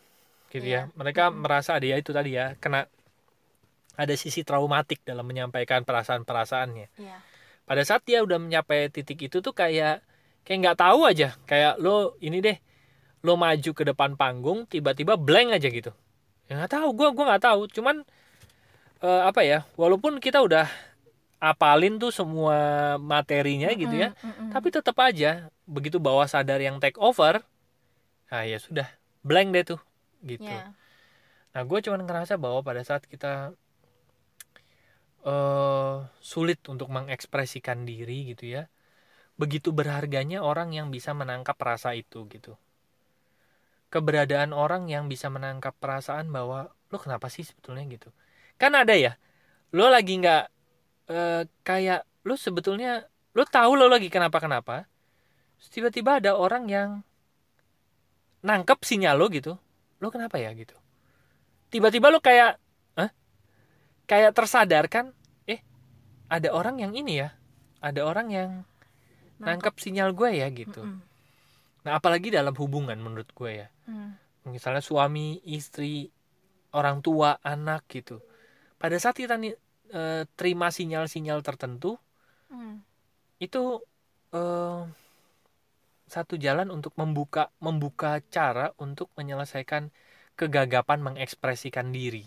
gitu 0.50 0.66
ya. 0.66 0.90
Iya. 0.90 0.94
mereka 0.98 1.30
Mm-mm. 1.30 1.46
merasa 1.46 1.78
ada 1.78 1.86
ya 1.86 1.96
itu 1.96 2.10
tadi 2.10 2.34
ya 2.34 2.58
kena 2.58 2.90
ada 3.94 4.14
sisi 4.18 4.42
traumatik 4.42 5.00
dalam 5.06 5.22
menyampaikan 5.22 5.86
perasaan-perasaannya. 5.86 6.88
Iya. 6.98 7.18
pada 7.70 7.86
saat 7.86 8.02
dia 8.02 8.18
udah 8.26 8.42
mencapai 8.42 8.90
titik 8.90 9.30
itu 9.30 9.38
tuh 9.38 9.54
kayak 9.54 10.02
kayak 10.42 10.58
nggak 10.58 10.78
tahu 10.82 11.06
aja. 11.06 11.38
Kayak 11.46 11.78
lo 11.78 12.18
ini 12.18 12.42
deh 12.42 12.58
lo 13.22 13.38
maju 13.38 13.70
ke 13.70 13.82
depan 13.86 14.18
panggung 14.18 14.66
tiba-tiba 14.66 15.14
blank 15.14 15.54
aja 15.54 15.68
gitu. 15.70 15.94
Ya 16.50 16.58
nggak 16.58 16.72
tahu. 16.74 16.88
Gue 16.98 17.08
gua 17.14 17.24
nggak 17.30 17.44
tahu. 17.46 17.70
Cuman 17.70 18.02
eh, 19.06 19.22
apa 19.22 19.40
ya 19.46 19.62
walaupun 19.78 20.18
kita 20.18 20.42
udah 20.42 20.66
apalin 21.40 21.96
tuh 21.96 22.12
semua 22.12 22.56
materinya 23.00 23.72
gitu 23.72 23.96
ya 23.96 24.12
Mm-mm, 24.20 24.28
mm-mm. 24.28 24.48
tapi 24.54 24.68
tetap 24.70 24.96
aja 25.00 25.48
begitu 25.64 25.96
bawah 25.96 26.28
sadar 26.28 26.60
yang 26.60 26.76
take 26.82 27.00
over 27.00 27.40
nah 28.30 28.42
ya 28.46 28.58
sudah 28.60 28.86
blank 29.26 29.48
deh 29.56 29.64
tuh 29.76 29.80
gitu 30.24 30.46
Iya. 30.46 30.70
Nah, 31.50 31.62
gue 31.66 31.78
cuman 31.82 32.06
ngerasa 32.06 32.38
bahwa 32.38 32.60
pada 32.62 32.82
saat 32.86 33.02
kita 33.10 33.50
eh 35.30 35.96
sulit 36.30 36.60
untuk 36.72 36.88
mengekspresikan 36.96 37.78
diri 37.90 38.18
gitu 38.32 38.44
ya, 38.56 38.62
begitu 39.40 39.70
berharganya 39.78 40.38
orang 40.50 40.70
yang 40.78 40.88
bisa 40.96 41.10
menangkap 41.20 41.56
rasa 41.70 41.90
itu 42.02 42.20
gitu. 42.34 42.52
Keberadaan 43.90 44.54
orang 44.54 44.86
yang 44.86 45.10
bisa 45.10 45.26
menangkap 45.34 45.74
perasaan 45.82 46.30
bahwa 46.30 46.70
lo 46.94 46.96
kenapa 47.02 47.26
sih 47.26 47.42
sebetulnya 47.42 47.82
gitu. 47.90 48.14
Kan 48.54 48.78
ada 48.78 48.94
ya, 48.94 49.18
lo 49.74 49.90
lagi 49.90 50.14
nggak 50.22 50.44
eh, 51.10 51.42
kayak 51.66 52.06
lo 52.22 52.38
sebetulnya 52.38 53.04
lo 53.34 53.42
tahu 53.42 53.74
lo 53.74 53.90
lagi 53.90 54.06
kenapa 54.06 54.38
kenapa, 54.38 54.86
tiba-tiba 55.70 56.22
ada 56.22 56.38
orang 56.38 56.64
yang 56.70 56.90
nangkep 58.40 58.78
sinyal 58.86 59.18
lo 59.18 59.26
gitu, 59.28 59.58
lo 60.00 60.08
kenapa 60.08 60.40
ya 60.40 60.54
gitu? 60.54 60.74
Tiba-tiba 61.70 62.10
lo 62.10 62.18
kayak 62.22 62.58
Hah? 62.98 63.10
kayak 64.06 64.34
tersadarkan 64.34 65.14
eh 65.46 65.60
ada 66.30 66.50
orang 66.50 66.82
yang 66.82 66.94
ini 66.94 67.22
ya 67.26 67.34
ada 67.80 68.04
orang 68.04 68.28
yang 68.30 68.50
nangkep. 69.40 69.74
sinyal 69.80 70.12
gue 70.12 70.30
ya 70.36 70.46
gitu. 70.52 70.84
Nah 71.80 71.92
apalagi 71.96 72.28
dalam 72.28 72.52
hubungan 72.54 72.96
menurut 73.00 73.28
gue 73.32 73.66
ya. 73.66 73.68
Mm. 73.88 74.12
misalnya 74.40 74.80
suami 74.80 75.36
istri 75.44 76.08
orang 76.72 77.04
tua 77.04 77.36
anak 77.44 77.84
gitu. 77.92 78.24
Pada 78.80 78.96
saat 78.96 79.20
kita 79.20 79.36
eh, 79.90 80.22
terima 80.38 80.70
sinyal-sinyal 80.70 81.42
tertentu 81.42 81.98
Mm. 82.50 82.82
itu 83.38 83.78
eh, 84.34 84.82
satu 86.10 86.34
jalan 86.34 86.74
untuk 86.74 86.90
membuka 86.98 87.54
membuka 87.62 88.18
cara 88.34 88.74
untuk 88.82 89.06
menyelesaikan 89.14 89.94
kegagapan 90.34 90.98
mengekspresikan 90.98 91.94
diri 91.94 92.26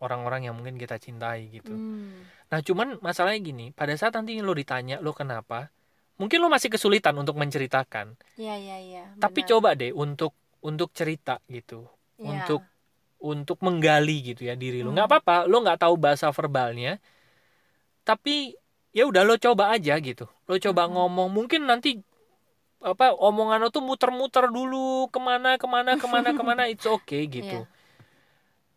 orang-orang 0.00 0.48
yang 0.48 0.56
mungkin 0.56 0.80
kita 0.80 0.96
cintai 0.96 1.52
gitu. 1.52 1.76
Mm. 1.76 2.24
Nah 2.48 2.60
cuman 2.64 2.96
masalahnya 3.04 3.40
gini, 3.44 3.66
pada 3.76 3.92
saat 4.00 4.16
nanti 4.16 4.40
lo 4.40 4.56
ditanya 4.56 4.96
lo 5.04 5.12
kenapa, 5.12 5.68
mungkin 6.16 6.40
lo 6.40 6.48
masih 6.48 6.72
kesulitan 6.72 7.12
untuk 7.20 7.36
menceritakan. 7.36 8.16
Iya 8.40 8.56
iya 8.56 8.76
iya. 8.80 9.04
Tapi 9.20 9.44
coba 9.44 9.76
deh 9.76 9.92
untuk 9.92 10.32
untuk 10.64 10.92
cerita 10.96 11.44
gitu, 11.52 11.84
Iya. 12.16 12.48
untuk 12.48 12.64
untuk 13.20 13.60
menggali 13.60 14.32
gitu 14.32 14.48
ya 14.48 14.56
diri 14.56 14.80
lo. 14.80 14.90
Hmm. 14.90 14.96
Nggak 14.96 15.08
apa-apa, 15.08 15.36
lo 15.44 15.60
nggak 15.60 15.80
tahu 15.80 15.94
bahasa 15.96 16.32
verbalnya, 16.32 16.96
tapi 18.02 18.56
ya 18.90 19.06
udah 19.06 19.22
lo 19.22 19.36
coba 19.36 19.70
aja 19.70 19.94
gitu. 20.00 20.26
Lo 20.48 20.56
coba 20.56 20.88
Mhm. 20.88 20.92
ngomong, 20.96 21.28
mungkin 21.30 21.68
nanti 21.68 22.00
apa 22.80 23.12
omongan 23.12 23.60
lo 23.60 23.68
tuh 23.68 23.84
muter-muter 23.84 24.48
dulu 24.48 25.12
ke 25.12 25.20
mana 25.20 25.60
ke 25.60 25.68
mana 25.68 26.00
ke 26.00 26.06
mana 26.08 26.32
ke 26.38 26.42
mana 26.42 26.62
it's 26.66 26.88
okay 26.88 27.28
gitu. 27.28 27.68
Iya. 27.68 27.78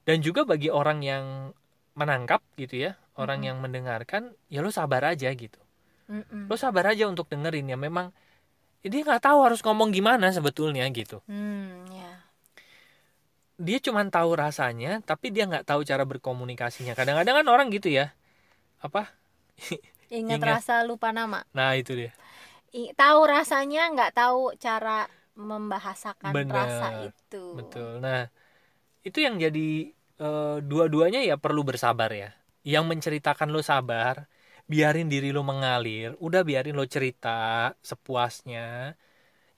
Dan 0.04 0.20
juga 0.20 0.44
bagi 0.44 0.68
orang 0.68 1.00
yang 1.00 1.56
menangkap 1.96 2.44
gitu 2.60 2.84
ya, 2.84 3.00
orang 3.16 3.40
Mhm. 3.40 3.48
yang 3.48 3.58
mendengarkan, 3.64 4.36
ya 4.52 4.60
lo 4.60 4.70
sabar 4.70 5.08
aja 5.08 5.32
gitu. 5.32 5.60
Mm-mm. 6.12 6.52
Lo 6.52 6.60
sabar 6.60 6.92
aja 6.92 7.08
untuk 7.08 7.32
dengerin 7.32 7.72
ya. 7.72 7.80
Memang 7.80 8.12
ya 8.84 8.92
dia 8.92 9.08
nggak 9.08 9.24
tahu 9.24 9.40
harus 9.48 9.64
ngomong 9.64 9.96
gimana 9.96 10.28
sebetulnya 10.36 10.84
gitu. 10.92 11.24
Hmm, 11.24 11.88
ya. 11.88 12.23
Dia 13.60 13.78
cuma 13.84 14.02
tahu 14.10 14.32
rasanya 14.38 15.02
tapi 15.06 15.30
dia 15.36 15.44
nggak 15.50 15.66
tahu 15.70 15.82
cara 15.86 16.04
berkomunikasinya 16.08 16.94
kadang-kadang 16.98 17.36
kan 17.44 17.48
orang 17.54 17.68
gitu 17.76 17.90
ya 17.94 18.14
apa 18.84 19.12
Ingat 20.20 20.40
Ingat. 20.40 20.48
rasa 20.50 20.74
lupa 20.88 21.10
nama. 21.12 21.44
nah 21.56 21.72
itu 21.80 21.92
dia 22.00 22.12
I- 22.74 22.92
tahu 22.98 23.20
rasanya 23.30 23.82
nggak 23.94 24.12
tahu 24.18 24.40
cara 24.58 25.06
membahasakan 25.38 26.36
Benar. 26.36 26.56
rasa 26.58 26.88
itu. 27.10 27.46
betul 27.58 27.88
nah 28.04 28.20
itu 29.08 29.18
yang 29.26 29.36
jadi 29.46 29.60
eh, 30.24 30.56
dua-duanya 30.70 31.20
ya 31.30 31.36
perlu 31.44 31.62
bersabar 31.70 32.10
ya 32.22 32.28
yang 32.74 32.86
menceritakan 32.92 33.50
lo 33.56 33.62
sabar 33.72 34.16
biarin 34.72 35.08
diri 35.14 35.28
lo 35.36 35.42
mengalir 35.52 36.10
udah 36.26 36.42
biarin 36.50 36.76
lo 36.80 36.86
cerita 36.96 37.30
sepuasnya 37.90 38.62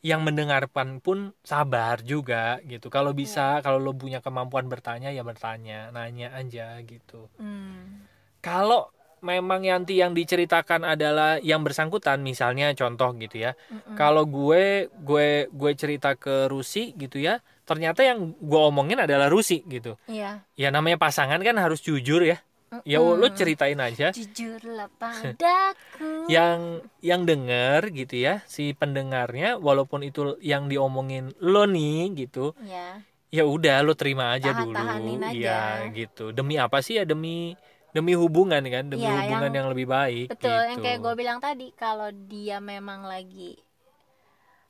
yang 0.05 0.21
mendengarkan 0.21 1.01
pun 1.01 1.33
sabar 1.41 2.05
juga 2.05 2.61
gitu 2.61 2.93
kalau 2.93 3.09
bisa 3.11 3.57
kalau 3.59 3.81
lo 3.81 3.89
punya 3.91 4.21
kemampuan 4.21 4.69
bertanya 4.69 5.09
ya 5.09 5.25
bertanya 5.25 5.89
nanya 5.89 6.29
aja 6.31 6.77
gitu 6.85 7.25
Hmm. 7.41 8.05
kalau 8.37 8.93
memang 9.25 9.65
nanti 9.65 9.97
yang 9.97 10.13
diceritakan 10.13 10.85
adalah 10.85 11.41
yang 11.41 11.65
bersangkutan 11.65 12.21
misalnya 12.21 12.69
contoh 12.77 13.09
gitu 13.17 13.41
ya 13.41 13.57
Mm-mm. 13.73 13.97
kalau 13.97 14.29
gue 14.29 14.85
gue 14.93 15.49
gue 15.49 15.71
cerita 15.73 16.13
ke 16.13 16.45
Rusi 16.45 16.93
gitu 16.93 17.17
ya 17.17 17.41
ternyata 17.65 18.05
yang 18.05 18.37
gue 18.37 18.61
omongin 18.61 19.01
adalah 19.01 19.25
Rusi 19.25 19.65
gitu 19.65 19.97
Iya. 20.05 20.45
ya 20.53 20.69
namanya 20.69 21.01
pasangan 21.01 21.41
kan 21.41 21.57
harus 21.57 21.81
jujur 21.81 22.21
ya 22.21 22.37
ya 22.81 22.97
Mm-mm. 22.97 23.15
lo 23.15 23.27
ceritain 23.29 23.77
aja 23.77 24.09
Jujurlah 24.09 24.91
padaku. 24.99 26.27
yang 26.27 26.59
yang 26.99 27.23
denger 27.23 27.93
gitu 27.93 28.15
ya 28.17 28.43
si 28.43 28.71
pendengarnya 28.71 29.55
walaupun 29.55 30.01
itu 30.01 30.35
yang 30.39 30.65
diomongin 30.65 31.31
lo 31.39 31.63
nih 31.63 32.11
gitu 32.17 32.51
Ya. 32.59 32.99
ya 33.29 33.43
udah 33.43 33.79
lo 33.79 33.93
terima 33.93 34.31
aja 34.31 34.51
dulu 34.51 34.71
Tahan-tahanin 34.71 35.19
ya 35.31 35.61
aja. 35.83 35.93
gitu 35.93 36.29
demi 36.29 36.55
apa 36.55 36.79
sih 36.79 36.95
ya 36.95 37.03
demi 37.03 37.53
demi 37.89 38.11
hubungan 38.11 38.59
kan 38.61 38.85
demi 38.85 39.01
Iya, 39.01 39.15
hubungan 39.21 39.43
yang, 39.45 39.55
yang- 39.55 39.69
lebih 39.69 39.87
baik 39.87 40.27
Betul, 40.29 40.51
gitu. 40.51 40.67
yang 40.67 40.79
kayak 40.81 40.99
gue 40.99 41.13
bilang 41.15 41.39
tadi, 41.39 41.71
kalau 41.73 42.11
dia 42.11 42.59
memang 42.59 43.03
lagi 43.03 43.55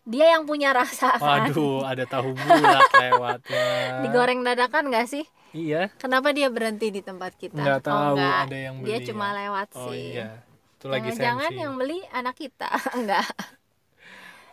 dia 0.04 0.38
yang 0.38 0.46
punya 0.46 0.70
rasa 0.72 1.18
kan. 1.18 1.50
waduh 1.50 1.82
ada 1.90 2.06
tahu 2.06 2.30
bulat 2.32 2.86
lewatnya 2.92 3.66
Digoreng 4.02 4.42
dadakan 4.42 4.94
gak 4.94 5.10
sih? 5.10 5.26
Iya 5.56 5.88
Kenapa 5.96 6.30
dia 6.30 6.52
berhenti 6.52 6.92
di 6.92 7.00
tempat 7.00 7.32
kita? 7.34 7.56
nggak 7.56 7.80
tahu 7.82 7.96
oh, 7.96 8.12
enggak. 8.14 8.36
ada 8.46 8.58
yang 8.60 8.76
beli 8.78 8.88
Dia 8.88 8.98
ya. 8.98 9.06
cuma 9.08 9.28
lewat 9.32 9.68
oh 9.74 9.88
sih. 9.90 10.04
iya 10.12 10.28
itu 10.76 10.86
lagi 10.86 11.02
Jangan-jangan 11.08 11.50
sensi 11.50 11.62
yang 11.64 11.74
beli 11.76 12.00
anak 12.12 12.36
kita. 12.36 12.70
enggak. 13.00 13.28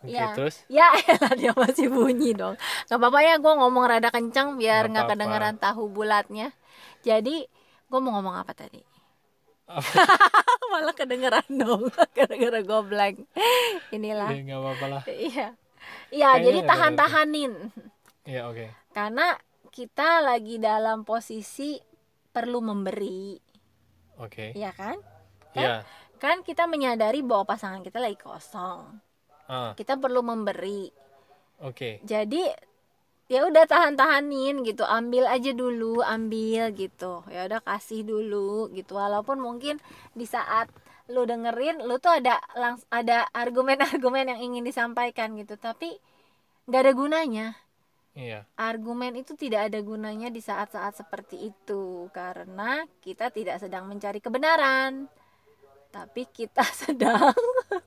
Oke, 0.01 0.11
ya. 0.11 0.27
terus 0.33 0.57
Ya 0.67 0.89
elah 1.13 1.35
dia 1.35 1.53
masih 1.53 1.87
bunyi 1.87 2.31
dong. 2.33 2.55
Gak 2.87 2.97
apa-apa 2.97 3.19
ya 3.21 3.35
gue 3.37 3.53
ngomong 3.53 3.85
rada 3.85 4.09
kencang 4.09 4.55
biar 4.55 4.87
Nggak 4.87 4.89
nggak 4.89 5.05
apa-apa. 5.05 5.13
kedengeran 5.13 5.55
tahu 5.59 5.83
bulatnya. 5.89 6.49
Jadi 7.03 7.47
gue 7.87 7.99
mau 7.99 8.15
ngomong 8.15 8.35
apa 8.35 8.51
tadi? 8.53 8.81
Malah 10.73 10.93
kedengeran 10.93 11.47
dong. 11.53 11.87
Gara-gara 12.13 12.61
gue 12.61 12.81
blank. 12.85 13.17
Inilah. 13.91 14.31
ya 14.31 14.41
nggak 14.43 14.61
apa-apa 14.61 14.87
lah 14.89 15.03
Iya. 15.07 15.49
Iya, 16.09 16.31
jadi 16.41 16.61
tahan-tahanin. 16.63 17.53
ya 18.23 18.47
oke 18.47 18.71
Karena 18.91 19.35
kita 19.73 20.21
lagi 20.21 20.61
dalam 20.61 21.09
posisi 21.09 21.81
perlu 22.29 22.61
memberi, 22.61 23.41
oke. 24.21 24.53
Ya 24.53 24.71
kan? 24.77 25.01
ya 25.57 25.81
Kan 26.21 26.47
kita 26.47 26.71
menyadari 26.71 27.25
bahwa 27.25 27.51
pasangan 27.51 27.83
kita 27.83 27.99
lagi 27.99 28.15
kosong. 28.21 29.01
ah. 29.51 29.73
Kita 29.75 29.99
perlu 29.99 30.23
memberi. 30.23 30.93
oke. 31.59 32.05
Jadi 32.05 32.47
ya 33.27 33.49
udah 33.49 33.65
tahan-tahanin 33.67 34.63
gitu. 34.63 34.87
Ambil 34.87 35.27
aja 35.27 35.51
dulu 35.51 35.99
ambil 36.05 36.71
gitu. 36.77 37.27
Ya 37.27 37.49
udah 37.51 37.59
kasih 37.65 38.07
dulu 38.07 38.71
gitu. 38.71 38.95
Walaupun 38.95 39.43
mungkin 39.43 39.83
di 40.15 40.29
saat 40.29 40.71
lu 41.11 41.27
dengerin 41.27 41.83
lu 41.83 41.99
tuh 41.99 42.23
ada 42.23 42.39
langs 42.55 42.87
ada 42.93 43.27
argumen-argumen 43.35 44.37
yang 44.37 44.41
ingin 44.53 44.63
disampaikan 44.63 45.35
gitu. 45.35 45.59
Tapi 45.59 45.97
nggak 46.71 46.81
ada 46.87 46.93
gunanya 46.95 47.47
iya. 48.13 48.45
Argumen 48.57 49.17
itu 49.19 49.37
tidak 49.37 49.73
ada 49.73 49.79
gunanya 49.81 50.29
di 50.29 50.41
saat-saat 50.41 51.01
seperti 51.01 51.53
itu 51.53 52.09
karena 52.13 52.85
kita 53.01 53.33
tidak 53.33 53.61
sedang 53.61 53.89
mencari 53.89 54.21
kebenaran 54.21 55.09
tapi 55.93 56.25
kita 56.25 56.65
sedang 56.89 57.37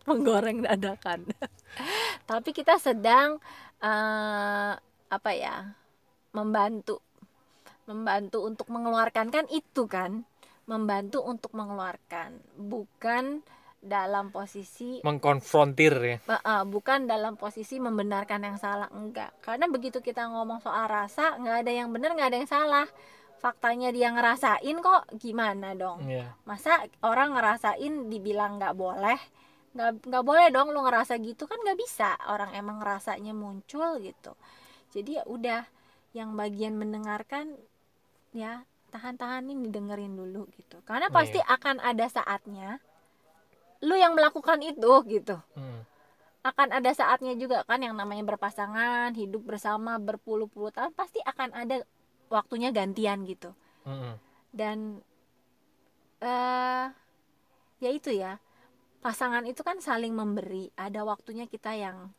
menggoreng 0.06 0.62
dadakan. 0.62 1.26
Tapi 2.30 2.50
kita 2.54 2.78
sedang 2.78 3.42
uh, 3.82 4.74
apa 5.10 5.32
ya 5.34 5.74
membantu 6.34 7.02
membantu 7.86 8.46
untuk 8.46 8.70
mengeluarkan 8.74 9.30
kan 9.30 9.46
itu 9.54 9.86
kan 9.86 10.26
membantu 10.66 11.22
untuk 11.22 11.54
mengeluarkan 11.54 12.42
bukan 12.58 13.46
dalam 13.86 14.34
posisi 14.34 15.00
mengkonfrontir 15.06 15.94
ya. 16.02 16.18
Uh, 16.26 16.66
bukan 16.66 17.06
dalam 17.06 17.38
posisi 17.38 17.78
membenarkan 17.78 18.42
yang 18.42 18.58
salah 18.58 18.90
enggak. 18.90 19.38
Karena 19.46 19.70
begitu 19.70 20.02
kita 20.02 20.26
ngomong 20.26 20.58
soal 20.66 20.90
rasa 20.90 21.38
nggak 21.38 21.58
ada 21.62 21.72
yang 21.72 21.94
benar 21.94 22.18
nggak 22.18 22.30
ada 22.34 22.38
yang 22.42 22.50
salah. 22.50 22.88
Faktanya 23.38 23.94
dia 23.94 24.10
ngerasain 24.10 24.76
kok 24.82 25.06
gimana 25.22 25.78
dong? 25.78 26.02
Yeah. 26.10 26.34
masa 26.50 26.90
orang 27.06 27.38
ngerasain 27.38 28.10
dibilang 28.10 28.58
nggak 28.58 28.74
boleh? 28.74 29.22
Nggak 29.78 29.92
nggak 30.10 30.24
boleh 30.26 30.48
dong 30.50 30.74
lu 30.74 30.82
ngerasa 30.82 31.22
gitu 31.22 31.46
kan 31.46 31.62
nggak 31.62 31.78
bisa. 31.78 32.18
Orang 32.26 32.58
emang 32.58 32.82
rasanya 32.82 33.38
muncul 33.38 34.02
gitu. 34.02 34.34
Jadi 34.90 35.22
ya 35.22 35.24
udah 35.30 35.62
yang 36.18 36.34
bagian 36.34 36.74
mendengarkan 36.74 37.54
ya 38.34 38.66
tahan-tahanin 38.90 39.62
didengerin 39.62 40.16
dulu 40.18 40.48
gitu. 40.58 40.82
Karena 40.88 41.12
Iya. 41.12 41.16
pasti 41.16 41.40
akan 41.44 41.84
ada 41.84 42.06
saatnya 42.10 42.80
lu 43.86 43.96
yang 43.96 44.18
melakukan 44.18 44.60
itu 44.66 44.92
gitu. 45.06 45.38
Hmm. 45.54 45.86
akan 46.46 46.78
ada 46.78 46.94
saatnya 46.94 47.34
juga 47.34 47.66
kan 47.66 47.82
yang 47.82 47.98
namanya 47.98 48.22
berpasangan 48.22 49.18
hidup 49.18 49.42
bersama 49.50 49.98
berpuluh-puluh 49.98 50.70
tahun 50.70 50.94
pasti 50.94 51.18
akan 51.26 51.54
ada 51.58 51.82
waktunya 52.30 52.70
gantian 52.70 53.26
gitu. 53.26 53.50
Mm-mm. 53.86 54.18
dan 54.50 55.02
eh 56.22 56.86
ya 57.82 57.90
itu 57.90 58.14
ya 58.14 58.42
pasangan 59.02 59.46
itu 59.46 59.62
kan 59.62 59.78
saling 59.82 60.14
memberi 60.14 60.74
ada 60.78 61.06
waktunya 61.06 61.46
kita 61.46 61.74
yang 61.78 62.10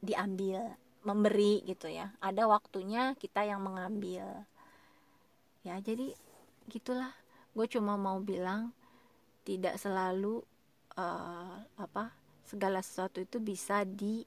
diambil 0.00 0.76
memberi 1.04 1.64
gitu 1.64 1.88
ya. 1.88 2.12
Ada 2.20 2.44
waktunya 2.48 3.16
kita 3.16 3.44
yang 3.44 3.64
mengambil. 3.64 4.44
Ya 5.64 5.76
jadi 5.80 6.12
gitulah. 6.68 7.12
Gue 7.52 7.66
cuma 7.68 7.96
mau 7.96 8.20
bilang 8.20 8.72
tidak 9.48 9.74
selalu 9.82 10.42
eh, 10.98 11.56
apa 11.84 12.04
segala 12.50 12.80
sesuatu 12.82 13.18
itu 13.22 13.38
bisa 13.50 13.82
di 13.86 14.24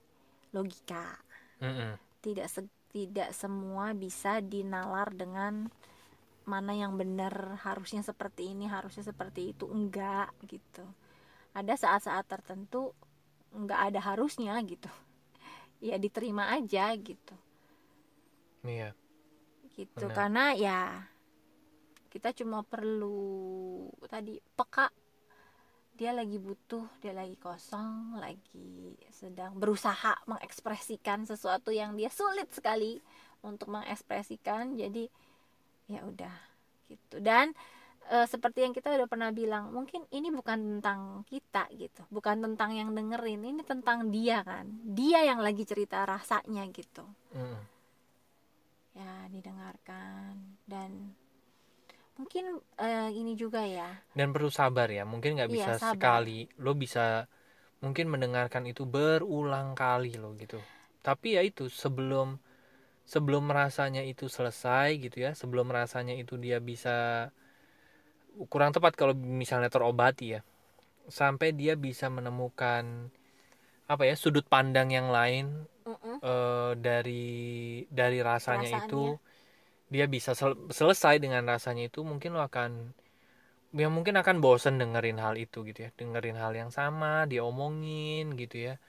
logika 0.56 1.20
Mm-mm. 1.62 1.98
tidak 2.26 2.48
se- 2.54 2.72
tidak 2.94 3.30
semua 3.42 3.86
bisa 3.98 4.38
dinalar 4.54 5.10
dengan 5.22 5.54
mana 6.54 6.74
yang 6.84 6.94
benar 7.02 7.36
harusnya 7.66 8.02
seperti 8.10 8.44
ini 8.54 8.66
harusnya 8.76 9.04
seperti 9.12 9.42
itu 9.56 9.66
enggak 9.78 10.30
gitu. 10.54 10.86
Ada 11.60 11.74
saat-saat 11.84 12.26
tertentu 12.34 12.92
enggak 13.58 13.80
ada 13.92 14.02
harusnya 14.10 14.56
gitu. 14.66 14.90
Ya 15.84 15.96
diterima 16.02 16.46
aja 16.58 16.96
gitu. 17.10 17.36
Iya. 18.64 18.96
Gitu 19.76 20.06
Benar. 20.06 20.16
karena 20.18 20.44
ya 20.66 20.80
kita 22.12 22.30
cuma 22.38 22.62
perlu 22.62 23.18
tadi 24.06 24.38
peka 24.58 24.86
dia 25.94 26.10
lagi 26.10 26.42
butuh 26.42 26.90
dia 27.06 27.14
lagi 27.14 27.38
kosong 27.38 28.18
lagi 28.18 28.98
sedang 29.14 29.54
berusaha 29.62 30.18
mengekspresikan 30.26 31.30
sesuatu 31.30 31.70
yang 31.70 31.94
dia 31.94 32.10
sulit 32.10 32.50
sekali 32.50 32.98
untuk 33.46 33.70
mengekspresikan. 33.70 34.74
Jadi 34.74 35.06
ya 35.92 36.02
udah 36.02 36.34
gitu. 36.90 37.22
Dan 37.22 37.52
e, 38.08 38.26
seperti 38.26 38.66
yang 38.66 38.74
kita 38.74 38.90
udah 38.90 39.06
pernah 39.06 39.30
bilang 39.30 39.70
mungkin 39.70 40.08
ini 40.10 40.34
bukan 40.34 40.80
tentang 40.80 41.22
kita 41.28 41.70
gitu. 41.76 42.02
Bukan 42.10 42.42
tentang 42.42 42.74
yang 42.74 42.90
dengerin 42.96 43.44
ini 43.44 43.62
tentang 43.62 44.10
dia 44.10 44.42
kan. 44.42 44.66
Dia 44.82 45.28
yang 45.28 45.44
lagi 45.44 45.68
cerita 45.68 46.08
rasanya 46.08 46.66
gitu. 46.74 47.06
Mm-mm. 47.36 47.62
ya 48.98 49.12
didengarkan. 49.30 50.58
Dan 50.66 51.14
mungkin 52.18 52.46
eh, 52.86 53.10
ini 53.20 53.32
juga 53.42 53.62
ya 53.78 53.88
dan 54.18 54.30
perlu 54.34 54.50
sabar 54.54 54.88
ya 54.98 55.04
mungkin 55.12 55.38
nggak 55.38 55.52
Iya, 55.52 55.54
bisa 55.56 55.74
sabar. 55.74 56.24
sekali 56.30 56.46
lo 56.62 56.72
bisa 56.78 57.26
mungkin 57.84 58.08
mendengarkan 58.14 58.66
itu 58.72 58.84
berulang 58.96 59.70
kali 59.82 60.14
lo 60.22 60.30
gitu 60.42 60.60
tapi 61.08 61.38
ya 61.38 61.42
itu 61.46 61.66
sebelum 61.70 62.38
sebelum 63.14 63.46
rasanya 63.60 64.04
itu 64.14 64.26
selesai 64.38 64.90
gitu 65.04 65.18
ya 65.26 65.32
sebelum 65.42 65.68
rasanya 65.80 66.16
itu 66.24 66.36
dia 66.46 66.58
bisa 66.64 66.96
kurang 68.52 68.72
tepat 68.76 68.94
kalau 69.00 69.14
misalnya 69.16 69.70
terobati 69.74 70.26
ya 70.38 70.42
sampai 71.20 71.50
dia 71.60 71.74
bisa 71.86 72.08
menemukan 72.18 73.12
apa 73.88 74.04
ya 74.10 74.16
sudut 74.18 74.46
pandang 74.48 74.90
yang 74.92 75.10
lain 75.12 75.68
Mm-mm. 75.86 76.22
eh, 76.24 76.72
dari 76.78 77.26
dari 77.92 78.20
rasanya 78.24 78.70
Perasaannya. 78.70 78.78
itu 78.82 79.18
dia 79.94 80.10
bisa 80.10 80.34
sel- 80.34 80.58
selesai 80.74 81.22
dengan 81.22 81.46
rasanya 81.46 81.86
itu 81.86 82.02
mungkin 82.02 82.34
lo 82.34 82.42
akan 82.42 82.98
ya 83.78 83.90
mungkin 83.94 84.18
akan 84.18 84.42
bosen 84.42 84.82
dengerin 84.82 85.22
hal 85.22 85.38
itu 85.38 85.62
gitu 85.70 85.86
ya. 85.86 85.90
Dengerin 85.94 86.38
hal 86.42 86.58
yang 86.58 86.74
sama 86.74 87.30
diomongin 87.30 88.34
gitu 88.34 88.74
ya. 88.74 88.82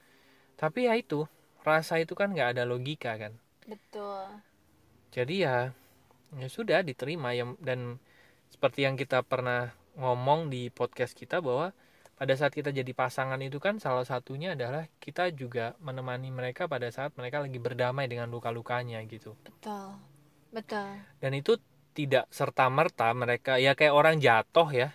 Tapi 0.57 0.89
ya 0.89 0.97
itu 0.97 1.29
rasa 1.61 2.01
itu 2.01 2.17
kan 2.17 2.33
nggak 2.33 2.57
ada 2.57 2.63
logika 2.65 3.13
kan. 3.21 3.37
Betul. 3.69 4.41
Jadi 5.13 5.45
ya 5.45 5.69
ya 6.41 6.47
sudah 6.49 6.81
diterima 6.81 7.37
ya 7.37 7.45
dan 7.61 8.01
seperti 8.49 8.89
yang 8.89 8.97
kita 8.97 9.21
pernah 9.21 9.69
ngomong 10.01 10.49
di 10.49 10.73
podcast 10.73 11.13
kita 11.13 11.37
bahwa 11.37 11.69
pada 12.17 12.33
saat 12.33 12.55
kita 12.55 12.73
jadi 12.73 12.89
pasangan 12.97 13.37
itu 13.45 13.61
kan 13.61 13.77
salah 13.77 14.07
satunya 14.07 14.57
adalah 14.57 14.89
kita 14.97 15.29
juga 15.37 15.77
menemani 15.83 16.33
mereka 16.33 16.65
pada 16.65 16.89
saat 16.89 17.13
mereka 17.13 17.45
lagi 17.45 17.61
berdamai 17.61 18.09
dengan 18.09 18.31
luka-lukanya 18.31 19.03
gitu. 19.05 19.37
Betul 19.45 20.14
betul. 20.55 20.87
Dan 21.21 21.31
itu 21.39 21.53
tidak 21.97 22.25
serta 22.37 22.67
merta 22.67 23.07
mereka 23.21 23.55
ya 23.65 23.71
kayak 23.79 23.93
orang 23.99 24.15
jatuh 24.19 24.67
ya. 24.71 24.89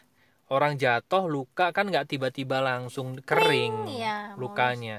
Orang 0.51 0.75
jatuh 0.83 1.25
luka 1.31 1.71
kan 1.77 1.87
nggak 1.91 2.07
tiba-tiba 2.11 2.59
langsung 2.59 3.15
kering 3.23 3.75
ya, 4.03 4.35
mau- 4.35 4.41
lukanya. 4.43 4.97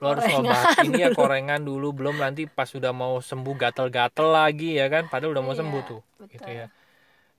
Lo 0.00 0.12
harus 0.12 0.28
ngobatin 0.28 0.92
ya 0.92 1.08
korengan 1.18 1.62
dulu. 1.64 1.96
Belum 1.96 2.16
nanti 2.20 2.44
pas 2.44 2.68
sudah 2.68 2.92
mau 2.92 3.14
sembuh 3.24 3.54
gatel-gatel 3.56 4.28
lagi 4.28 4.76
ya 4.80 4.86
kan? 4.92 5.08
Padahal 5.08 5.32
udah 5.32 5.44
mau 5.46 5.56
Iya, 5.56 5.60
sembuh 5.64 5.82
tuh 5.90 6.00
betul. 6.20 6.30
gitu 6.36 6.50
ya. 6.52 6.66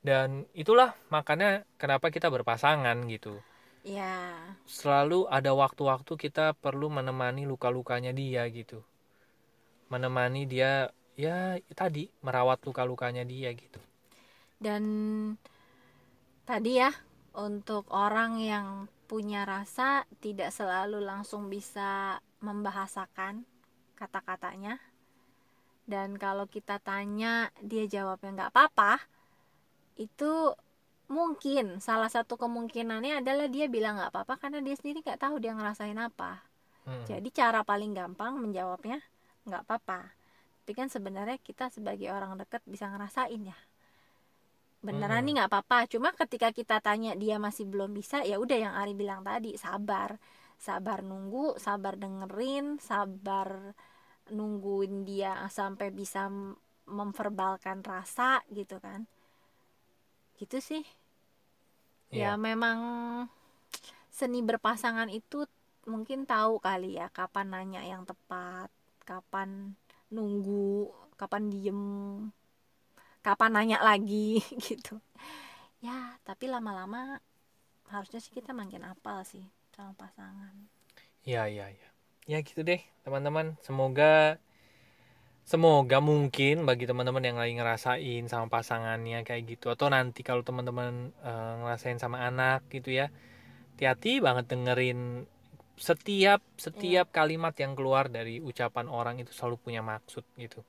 Dan 0.01 0.29
itulah 0.57 0.89
makanya 1.13 1.67
kenapa 1.81 2.10
kita 2.10 2.27
berpasangan 2.33 2.97
gitu. 3.12 3.38
Ya 3.86 4.13
selalu 4.67 5.19
ada 5.38 5.51
waktu-waktu 5.62 6.13
kita 6.23 6.45
perlu 6.63 6.88
menemani 6.97 7.43
luka-lukanya 7.51 8.12
dia 8.21 8.43
gitu. 8.51 8.79
Menemani 9.91 10.43
dia 10.43 10.91
ya 11.17 11.58
tadi 11.73 12.13
merawat 12.21 12.62
luka-lukanya 12.62 13.25
dia 13.25 13.49
gitu. 13.58 13.82
Dan 14.62 14.84
tadi 16.45 16.77
ya 16.77 16.93
untuk 17.34 17.89
orang 17.89 18.38
yang 18.38 18.67
punya 19.10 19.43
rasa 19.43 20.06
tidak 20.21 20.53
selalu 20.53 21.01
langsung 21.01 21.49
bisa 21.49 22.21
membahasakan 22.39 23.43
kata-katanya. 23.97 24.77
Dan 25.88 26.21
kalau 26.21 26.45
kita 26.45 26.77
tanya 26.77 27.49
dia 27.65 27.89
jawabnya 27.89 28.45
nggak 28.45 28.51
apa-apa 28.53 29.01
itu 29.97 30.53
mungkin 31.10 31.82
salah 31.82 32.12
satu 32.12 32.38
kemungkinannya 32.38 33.23
adalah 33.25 33.49
dia 33.49 33.65
bilang 33.65 33.97
nggak 33.97 34.13
apa-apa 34.13 34.38
karena 34.38 34.60
dia 34.62 34.75
sendiri 34.77 35.01
nggak 35.01 35.17
tahu 35.17 35.41
dia 35.41 35.58
ngerasain 35.58 35.97
apa. 35.97 36.45
Hmm. 36.88 37.03
jadi 37.03 37.27
cara 37.36 37.67
paling 37.67 37.91
gampang 37.91 38.39
menjawabnya 38.39 39.03
nggak 39.43 39.67
apa-apa 39.67 40.16
tapi 40.67 40.75
kan 40.84 40.91
sebenarnya 40.91 41.39
kita 41.47 41.71
sebagai 41.71 42.12
orang 42.12 42.36
dekat 42.36 42.60
bisa 42.67 42.91
ngerasain 42.91 43.39
ya. 43.39 43.56
Beneran 44.86 45.21
Mm-mm. 45.21 45.30
nih 45.30 45.34
nggak 45.38 45.49
apa-apa. 45.53 45.80
Cuma 45.93 46.10
ketika 46.21 46.49
kita 46.60 46.77
tanya 46.88 47.12
dia 47.23 47.36
masih 47.45 47.65
belum 47.71 47.91
bisa 47.99 48.17
ya 48.30 48.36
udah 48.43 48.58
yang 48.65 48.73
Ari 48.82 48.93
bilang 49.01 49.21
tadi 49.30 49.51
sabar. 49.63 50.10
Sabar 50.67 50.99
nunggu 51.10 51.45
sabar 51.65 51.93
dengerin 52.03 52.65
sabar 52.89 53.49
nungguin 54.38 54.95
dia 55.10 55.34
sampai 55.58 55.88
bisa 55.99 56.23
memverbalkan 56.99 57.80
rasa 57.91 58.32
gitu 58.58 58.77
kan. 58.86 59.01
Gitu 60.39 60.58
sih. 60.62 60.84
Ya 62.12 62.32
Iya. 62.32 62.38
memang 62.38 62.80
seni 64.12 64.39
berpasangan 64.49 65.10
itu 65.19 65.45
mungkin 65.88 66.27
tahu 66.27 66.60
kali 66.60 66.99
ya 66.99 67.08
kapan 67.17 67.47
nanya 67.53 67.82
yang 67.91 68.03
tepat 68.10 68.69
kapan 69.08 69.49
nunggu 70.13 70.91
kapan 71.17 71.49
diem 71.51 71.81
kapan 73.25 73.51
nanya 73.51 73.79
lagi 73.83 74.39
gitu. 74.65 75.01
Ya 75.83 76.15
tapi 76.23 76.47
lama-lama 76.47 77.19
harusnya 77.91 78.19
sih 78.19 78.31
kita 78.35 78.51
makin 78.51 78.83
apal 78.87 79.23
sih 79.27 79.43
sama 79.75 79.93
pasangan. 79.95 80.55
Ya 81.27 81.45
ya 81.51 81.67
ya 81.69 81.89
ya 82.27 82.37
gitu 82.43 82.63
deh 82.63 82.79
teman-teman. 83.03 83.59
Semoga 83.63 84.39
semoga 85.47 86.03
mungkin 86.03 86.67
bagi 86.67 86.83
teman-teman 86.83 87.23
yang 87.23 87.39
lagi 87.39 87.55
ngerasain 87.55 88.27
sama 88.27 88.51
pasangannya 88.51 89.23
kayak 89.23 89.47
gitu 89.47 89.71
atau 89.71 89.87
nanti 89.87 90.19
kalau 90.19 90.43
teman-teman 90.43 91.15
uh, 91.23 91.63
ngerasain 91.63 92.03
sama 92.03 92.19
anak 92.27 92.67
gitu 92.67 92.91
ya 92.91 93.07
hati-hati 93.71 94.19
banget 94.19 94.51
dengerin 94.51 95.23
setiap 95.77 96.41
setiap 96.65 97.07
kalimat 97.17 97.53
yang 97.63 97.73
keluar 97.77 98.05
dari 98.17 98.35
ucapan 98.49 98.87
orang 98.99 99.15
itu 99.23 99.31
selalu 99.37 99.57
punya 99.65 99.81
maksud 99.85 100.25
gitu. 100.37 100.61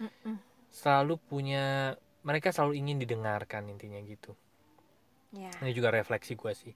Mm-mm. 0.00 0.38
selalu 0.80 1.14
punya 1.28 1.64
mereka 2.28 2.48
selalu 2.54 2.74
ingin 2.80 2.96
didengarkan 3.02 3.62
intinya 3.72 4.00
gitu. 4.12 4.32
Ya 5.32 5.50
ini 5.62 5.70
juga 5.76 5.88
refleksi 5.94 6.32
gue 6.38 6.52
sih. 6.54 6.72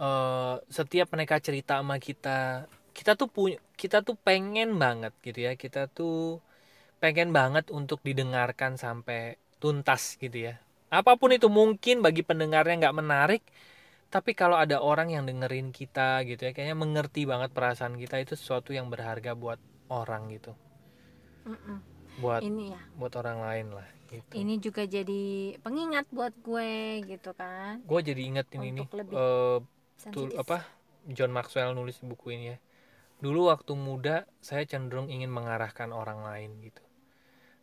Eh, 0.00 0.56
setiap 0.70 1.08
mereka 1.14 1.36
cerita 1.42 1.80
sama 1.80 1.96
kita 2.00 2.66
kita 2.96 3.12
tuh 3.20 3.28
punya 3.30 3.58
kita 3.78 4.02
tuh 4.06 4.16
pengen 4.26 4.76
banget 4.82 5.12
gitu 5.26 5.40
ya. 5.46 5.52
Kita 5.58 5.90
tuh 5.90 6.40
pengen 7.02 7.30
banget 7.38 7.70
untuk 7.72 8.00
didengarkan 8.08 8.76
sampai 8.80 9.36
tuntas 9.62 10.16
gitu 10.22 10.38
ya. 10.50 10.54
Apa 10.90 11.16
pun 11.20 11.30
itu 11.36 11.48
mungkin 11.52 12.02
bagi 12.06 12.22
pendengarnya 12.26 12.74
nggak 12.88 12.98
menarik 13.00 13.42
tapi 14.14 14.32
kalau 14.40 14.56
ada 14.64 14.76
orang 14.90 15.08
yang 15.14 15.24
dengerin 15.28 15.68
kita 15.78 16.26
gitu 16.28 16.42
ya 16.46 16.52
kayaknya 16.54 16.76
mengerti 16.84 17.22
banget 17.30 17.50
perasaan 17.56 17.94
kita 18.02 18.16
itu 18.24 18.34
sesuatu 18.40 18.70
yang 18.78 18.86
berharga 18.92 19.32
buat 19.42 19.60
orang 19.90 20.22
gitu. 20.34 20.52
Mm-mm. 21.46 21.78
buat 22.20 22.42
ini 22.44 22.76
ya. 22.76 22.80
buat 23.00 23.12
orang 23.16 23.38
lain 23.40 23.66
lah 23.72 23.88
gitu. 24.12 24.34
Ini 24.36 24.54
juga 24.60 24.82
jadi 24.84 25.22
pengingat 25.64 26.06
buat 26.12 26.34
gue 26.44 27.00
gitu 27.08 27.30
kan. 27.32 27.80
Gue 27.88 28.00
jadi 28.04 28.20
inget 28.20 28.46
ini 28.54 28.82
Untuk 28.84 28.92
lebih 28.98 29.16
eh, 29.16 29.58
Tul- 30.12 30.34
apa 30.36 30.66
John 31.08 31.32
Maxwell 31.32 31.72
nulis 31.72 32.02
buku 32.04 32.36
ini 32.36 32.46
ya. 32.52 32.58
Dulu 33.24 33.48
waktu 33.52 33.72
muda 33.76 34.28
saya 34.44 34.64
cenderung 34.68 35.08
ingin 35.08 35.30
mengarahkan 35.32 35.90
orang 35.94 36.20
lain 36.26 36.50
gitu. 36.66 36.82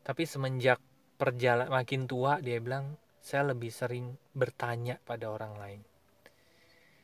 Tapi 0.07 0.23
semenjak 0.23 0.79
perjalanan 1.19 1.73
makin 1.73 2.07
tua 2.07 2.39
dia 2.41 2.57
bilang 2.63 2.95
saya 3.21 3.51
lebih 3.51 3.69
sering 3.73 4.15
bertanya 4.31 5.01
pada 5.03 5.27
orang 5.27 5.53
lain 5.59 5.81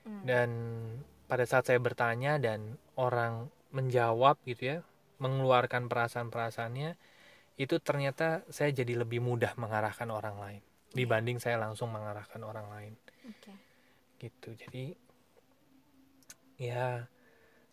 Hmm. 0.04 0.24
dan 0.28 0.50
pada 1.32 1.48
saat 1.48 1.64
saya 1.64 1.80
bertanya 1.80 2.36
dan 2.36 2.76
orang 3.00 3.48
menjawab 3.72 4.36
gitu 4.44 4.64
ya 4.76 4.78
mengeluarkan 5.24 5.88
perasaan-perasaannya 5.88 7.00
itu 7.56 7.76
ternyata 7.80 8.44
saya 8.52 8.76
jadi 8.76 9.00
lebih 9.00 9.24
mudah 9.24 9.56
mengarahkan 9.56 10.10
orang 10.12 10.36
lain 10.38 10.62
dibanding 10.94 11.40
saya 11.40 11.58
langsung 11.58 11.90
mengarahkan 11.90 12.42
orang 12.44 12.68
lain 12.70 12.94
Oke. 13.26 13.54
gitu 14.22 14.50
jadi 14.54 14.94
ya 16.60 17.08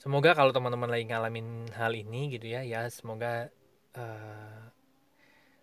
semoga 0.01 0.33
kalau 0.33 0.55
teman-teman 0.55 0.89
lagi 0.89 1.05
ngalamin 1.11 1.69
hal 1.77 1.93
ini 1.93 2.33
gitu 2.33 2.49
ya 2.49 2.65
ya 2.65 2.89
semoga 2.89 3.53
eh, 3.99 4.63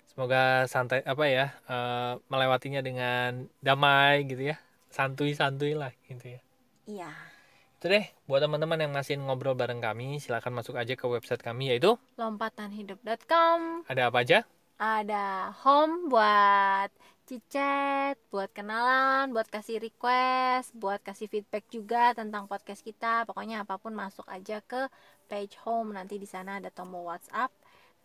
semoga 0.06 0.68
santai 0.70 1.02
apa 1.02 1.26
ya 1.26 1.46
eh, 1.66 2.14
melewatinya 2.30 2.82
dengan 2.86 3.50
damai 3.64 4.28
gitu 4.30 4.54
ya 4.54 4.58
santuy 4.94 5.34
santuy 5.34 5.74
lah 5.74 5.94
gitu 6.06 6.38
ya 6.38 6.42
iya 6.90 7.12
itu 7.78 7.86
deh 7.94 8.06
buat 8.26 8.42
teman-teman 8.42 8.88
yang 8.88 8.94
masih 8.96 9.22
ngobrol 9.22 9.54
bareng 9.54 9.78
kami 9.78 10.18
silahkan 10.18 10.50
masuk 10.50 10.74
aja 10.80 10.98
ke 10.98 11.06
website 11.06 11.46
kami 11.46 11.70
yaitu 11.70 11.94
lompatanhidup.com 12.18 13.86
ada 13.86 14.10
apa 14.10 14.18
aja 14.26 14.40
ada 14.78 15.54
home 15.62 16.10
buat 16.10 16.90
cicet, 17.28 18.16
buat 18.32 18.48
kenalan, 18.56 19.36
buat 19.36 19.52
kasih 19.52 19.84
request, 19.84 20.72
buat 20.72 21.04
kasih 21.04 21.28
feedback 21.28 21.68
juga 21.68 22.16
tentang 22.16 22.48
podcast 22.48 22.80
kita. 22.80 23.28
Pokoknya 23.28 23.68
apa 23.68 23.76
pun 23.76 23.92
masuk 23.92 24.24
aja 24.32 24.64
ke 24.64 24.88
page 25.28 25.60
home. 25.68 25.92
Nanti 25.92 26.16
di 26.16 26.24
sana 26.24 26.64
ada 26.64 26.72
tombol 26.72 27.04
WhatsApp. 27.04 27.52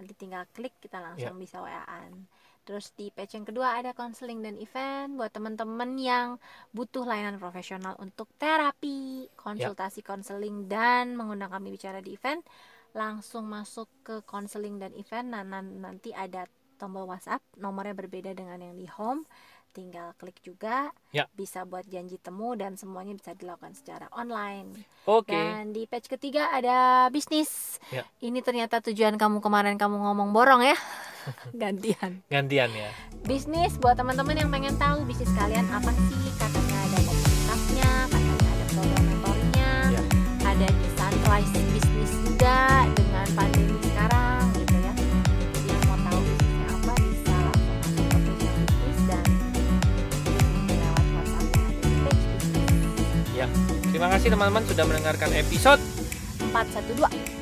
Nanti 0.02 0.12
tinggal 0.18 0.42
klik 0.50 0.74
kita 0.82 0.98
langsung 0.98 1.38
bisa 1.38 1.62
WA-an. 1.62 2.26
Terus 2.62 2.94
di 2.94 3.10
page 3.10 3.34
yang 3.34 3.42
kedua 3.42 3.74
ada 3.74 3.90
konseling 3.90 4.38
dan 4.38 4.54
event 4.54 5.18
buat 5.18 5.34
teman-teman 5.34 5.98
yang 5.98 6.38
butuh 6.70 7.02
layanan 7.02 7.34
profesional 7.36 7.98
untuk 7.98 8.30
terapi, 8.38 9.26
konsultasi 9.34 10.00
konseling 10.00 10.70
dan 10.70 11.18
mengundang 11.18 11.50
kami 11.50 11.74
bicara 11.74 11.98
di 11.98 12.14
event. 12.14 12.46
Langsung 12.94 13.50
masuk 13.50 13.90
ke 14.06 14.22
konseling 14.22 14.78
dan 14.78 14.94
event 14.94 15.26
nah, 15.26 15.42
nan- 15.42 15.82
nanti 15.82 16.14
ada 16.14 16.46
tombol 16.78 17.10
WhatsApp 17.10 17.42
nomornya 17.58 17.98
berbeda 17.98 18.30
dengan 18.30 18.62
yang 18.62 18.78
di 18.78 18.86
home. 18.86 19.26
Tinggal 19.72 20.12
klik 20.20 20.36
juga 20.44 20.92
Ya. 21.16 21.24
bisa 21.32 21.64
buat 21.64 21.88
janji 21.88 22.20
temu 22.20 22.52
dan 22.52 22.76
semuanya 22.76 23.16
bisa 23.16 23.32
dilakukan 23.32 23.72
secara 23.72 24.04
online. 24.12 24.84
Oke. 25.08 25.32
Dan 25.32 25.72
di 25.72 25.88
page 25.88 26.12
ketiga 26.12 26.52
ada 26.52 27.08
bisnis. 27.08 27.80
Ya. 27.88 28.04
ini 28.20 28.38
ternyata 28.38 28.84
tujuan 28.84 29.16
kamu 29.16 29.40
kemarin 29.40 29.80
kamu 29.80 29.96
ngomong 29.98 30.30
borong 30.30 30.60
ya 30.62 30.76
gantian. 31.62 32.22
Gantian 32.26 32.70
ya. 32.70 32.90
Bisnis 33.22 33.76
buat 33.76 33.94
teman-teman 33.94 34.34
yang 34.34 34.50
pengen 34.50 34.74
tahu 34.76 35.04
bisnis 35.04 35.30
kalian 35.32 35.66
apa 35.68 35.90
sih? 35.90 36.18
Katanya 36.36 36.76
ada 36.82 36.98
komunitasnya 37.00 37.90
katanya 38.08 38.48
ada 38.50 38.64
program 38.68 39.04
mentornya 39.06 39.70
Ya. 39.90 40.02
ada 40.42 40.66
di 40.68 40.88
sunrise 40.92 41.52
bisnis 41.70 42.12
juga 42.20 42.58
dengan 42.92 43.26
pandemi 43.32 43.78
sekarang 43.80 44.42
gitu 44.56 44.76
ya. 44.76 44.92
Jadi 45.52 45.68
yang 45.68 45.82
mau 45.86 45.98
tahu 46.00 46.20
bisnisnya 46.20 46.66
apa 46.68 46.92
bisa 46.98 47.34
langsung 47.38 47.76
masuk 47.78 48.34
ke 48.34 48.34
page 48.42 48.64
bisnis 48.74 48.98
dan 49.06 49.24
lewat 50.68 51.04
whatsapp 51.14 51.46
yang 51.46 51.62
ada 51.62 51.80
di 51.80 51.98
page 52.00 52.24
bisnis. 52.26 52.70
Ya 53.32 53.46
terima 53.88 54.08
kasih 54.10 54.28
teman-teman 54.28 54.62
sudah 54.66 54.84
mendengarkan 54.84 55.30
episode 55.32 55.80
412 56.50 57.41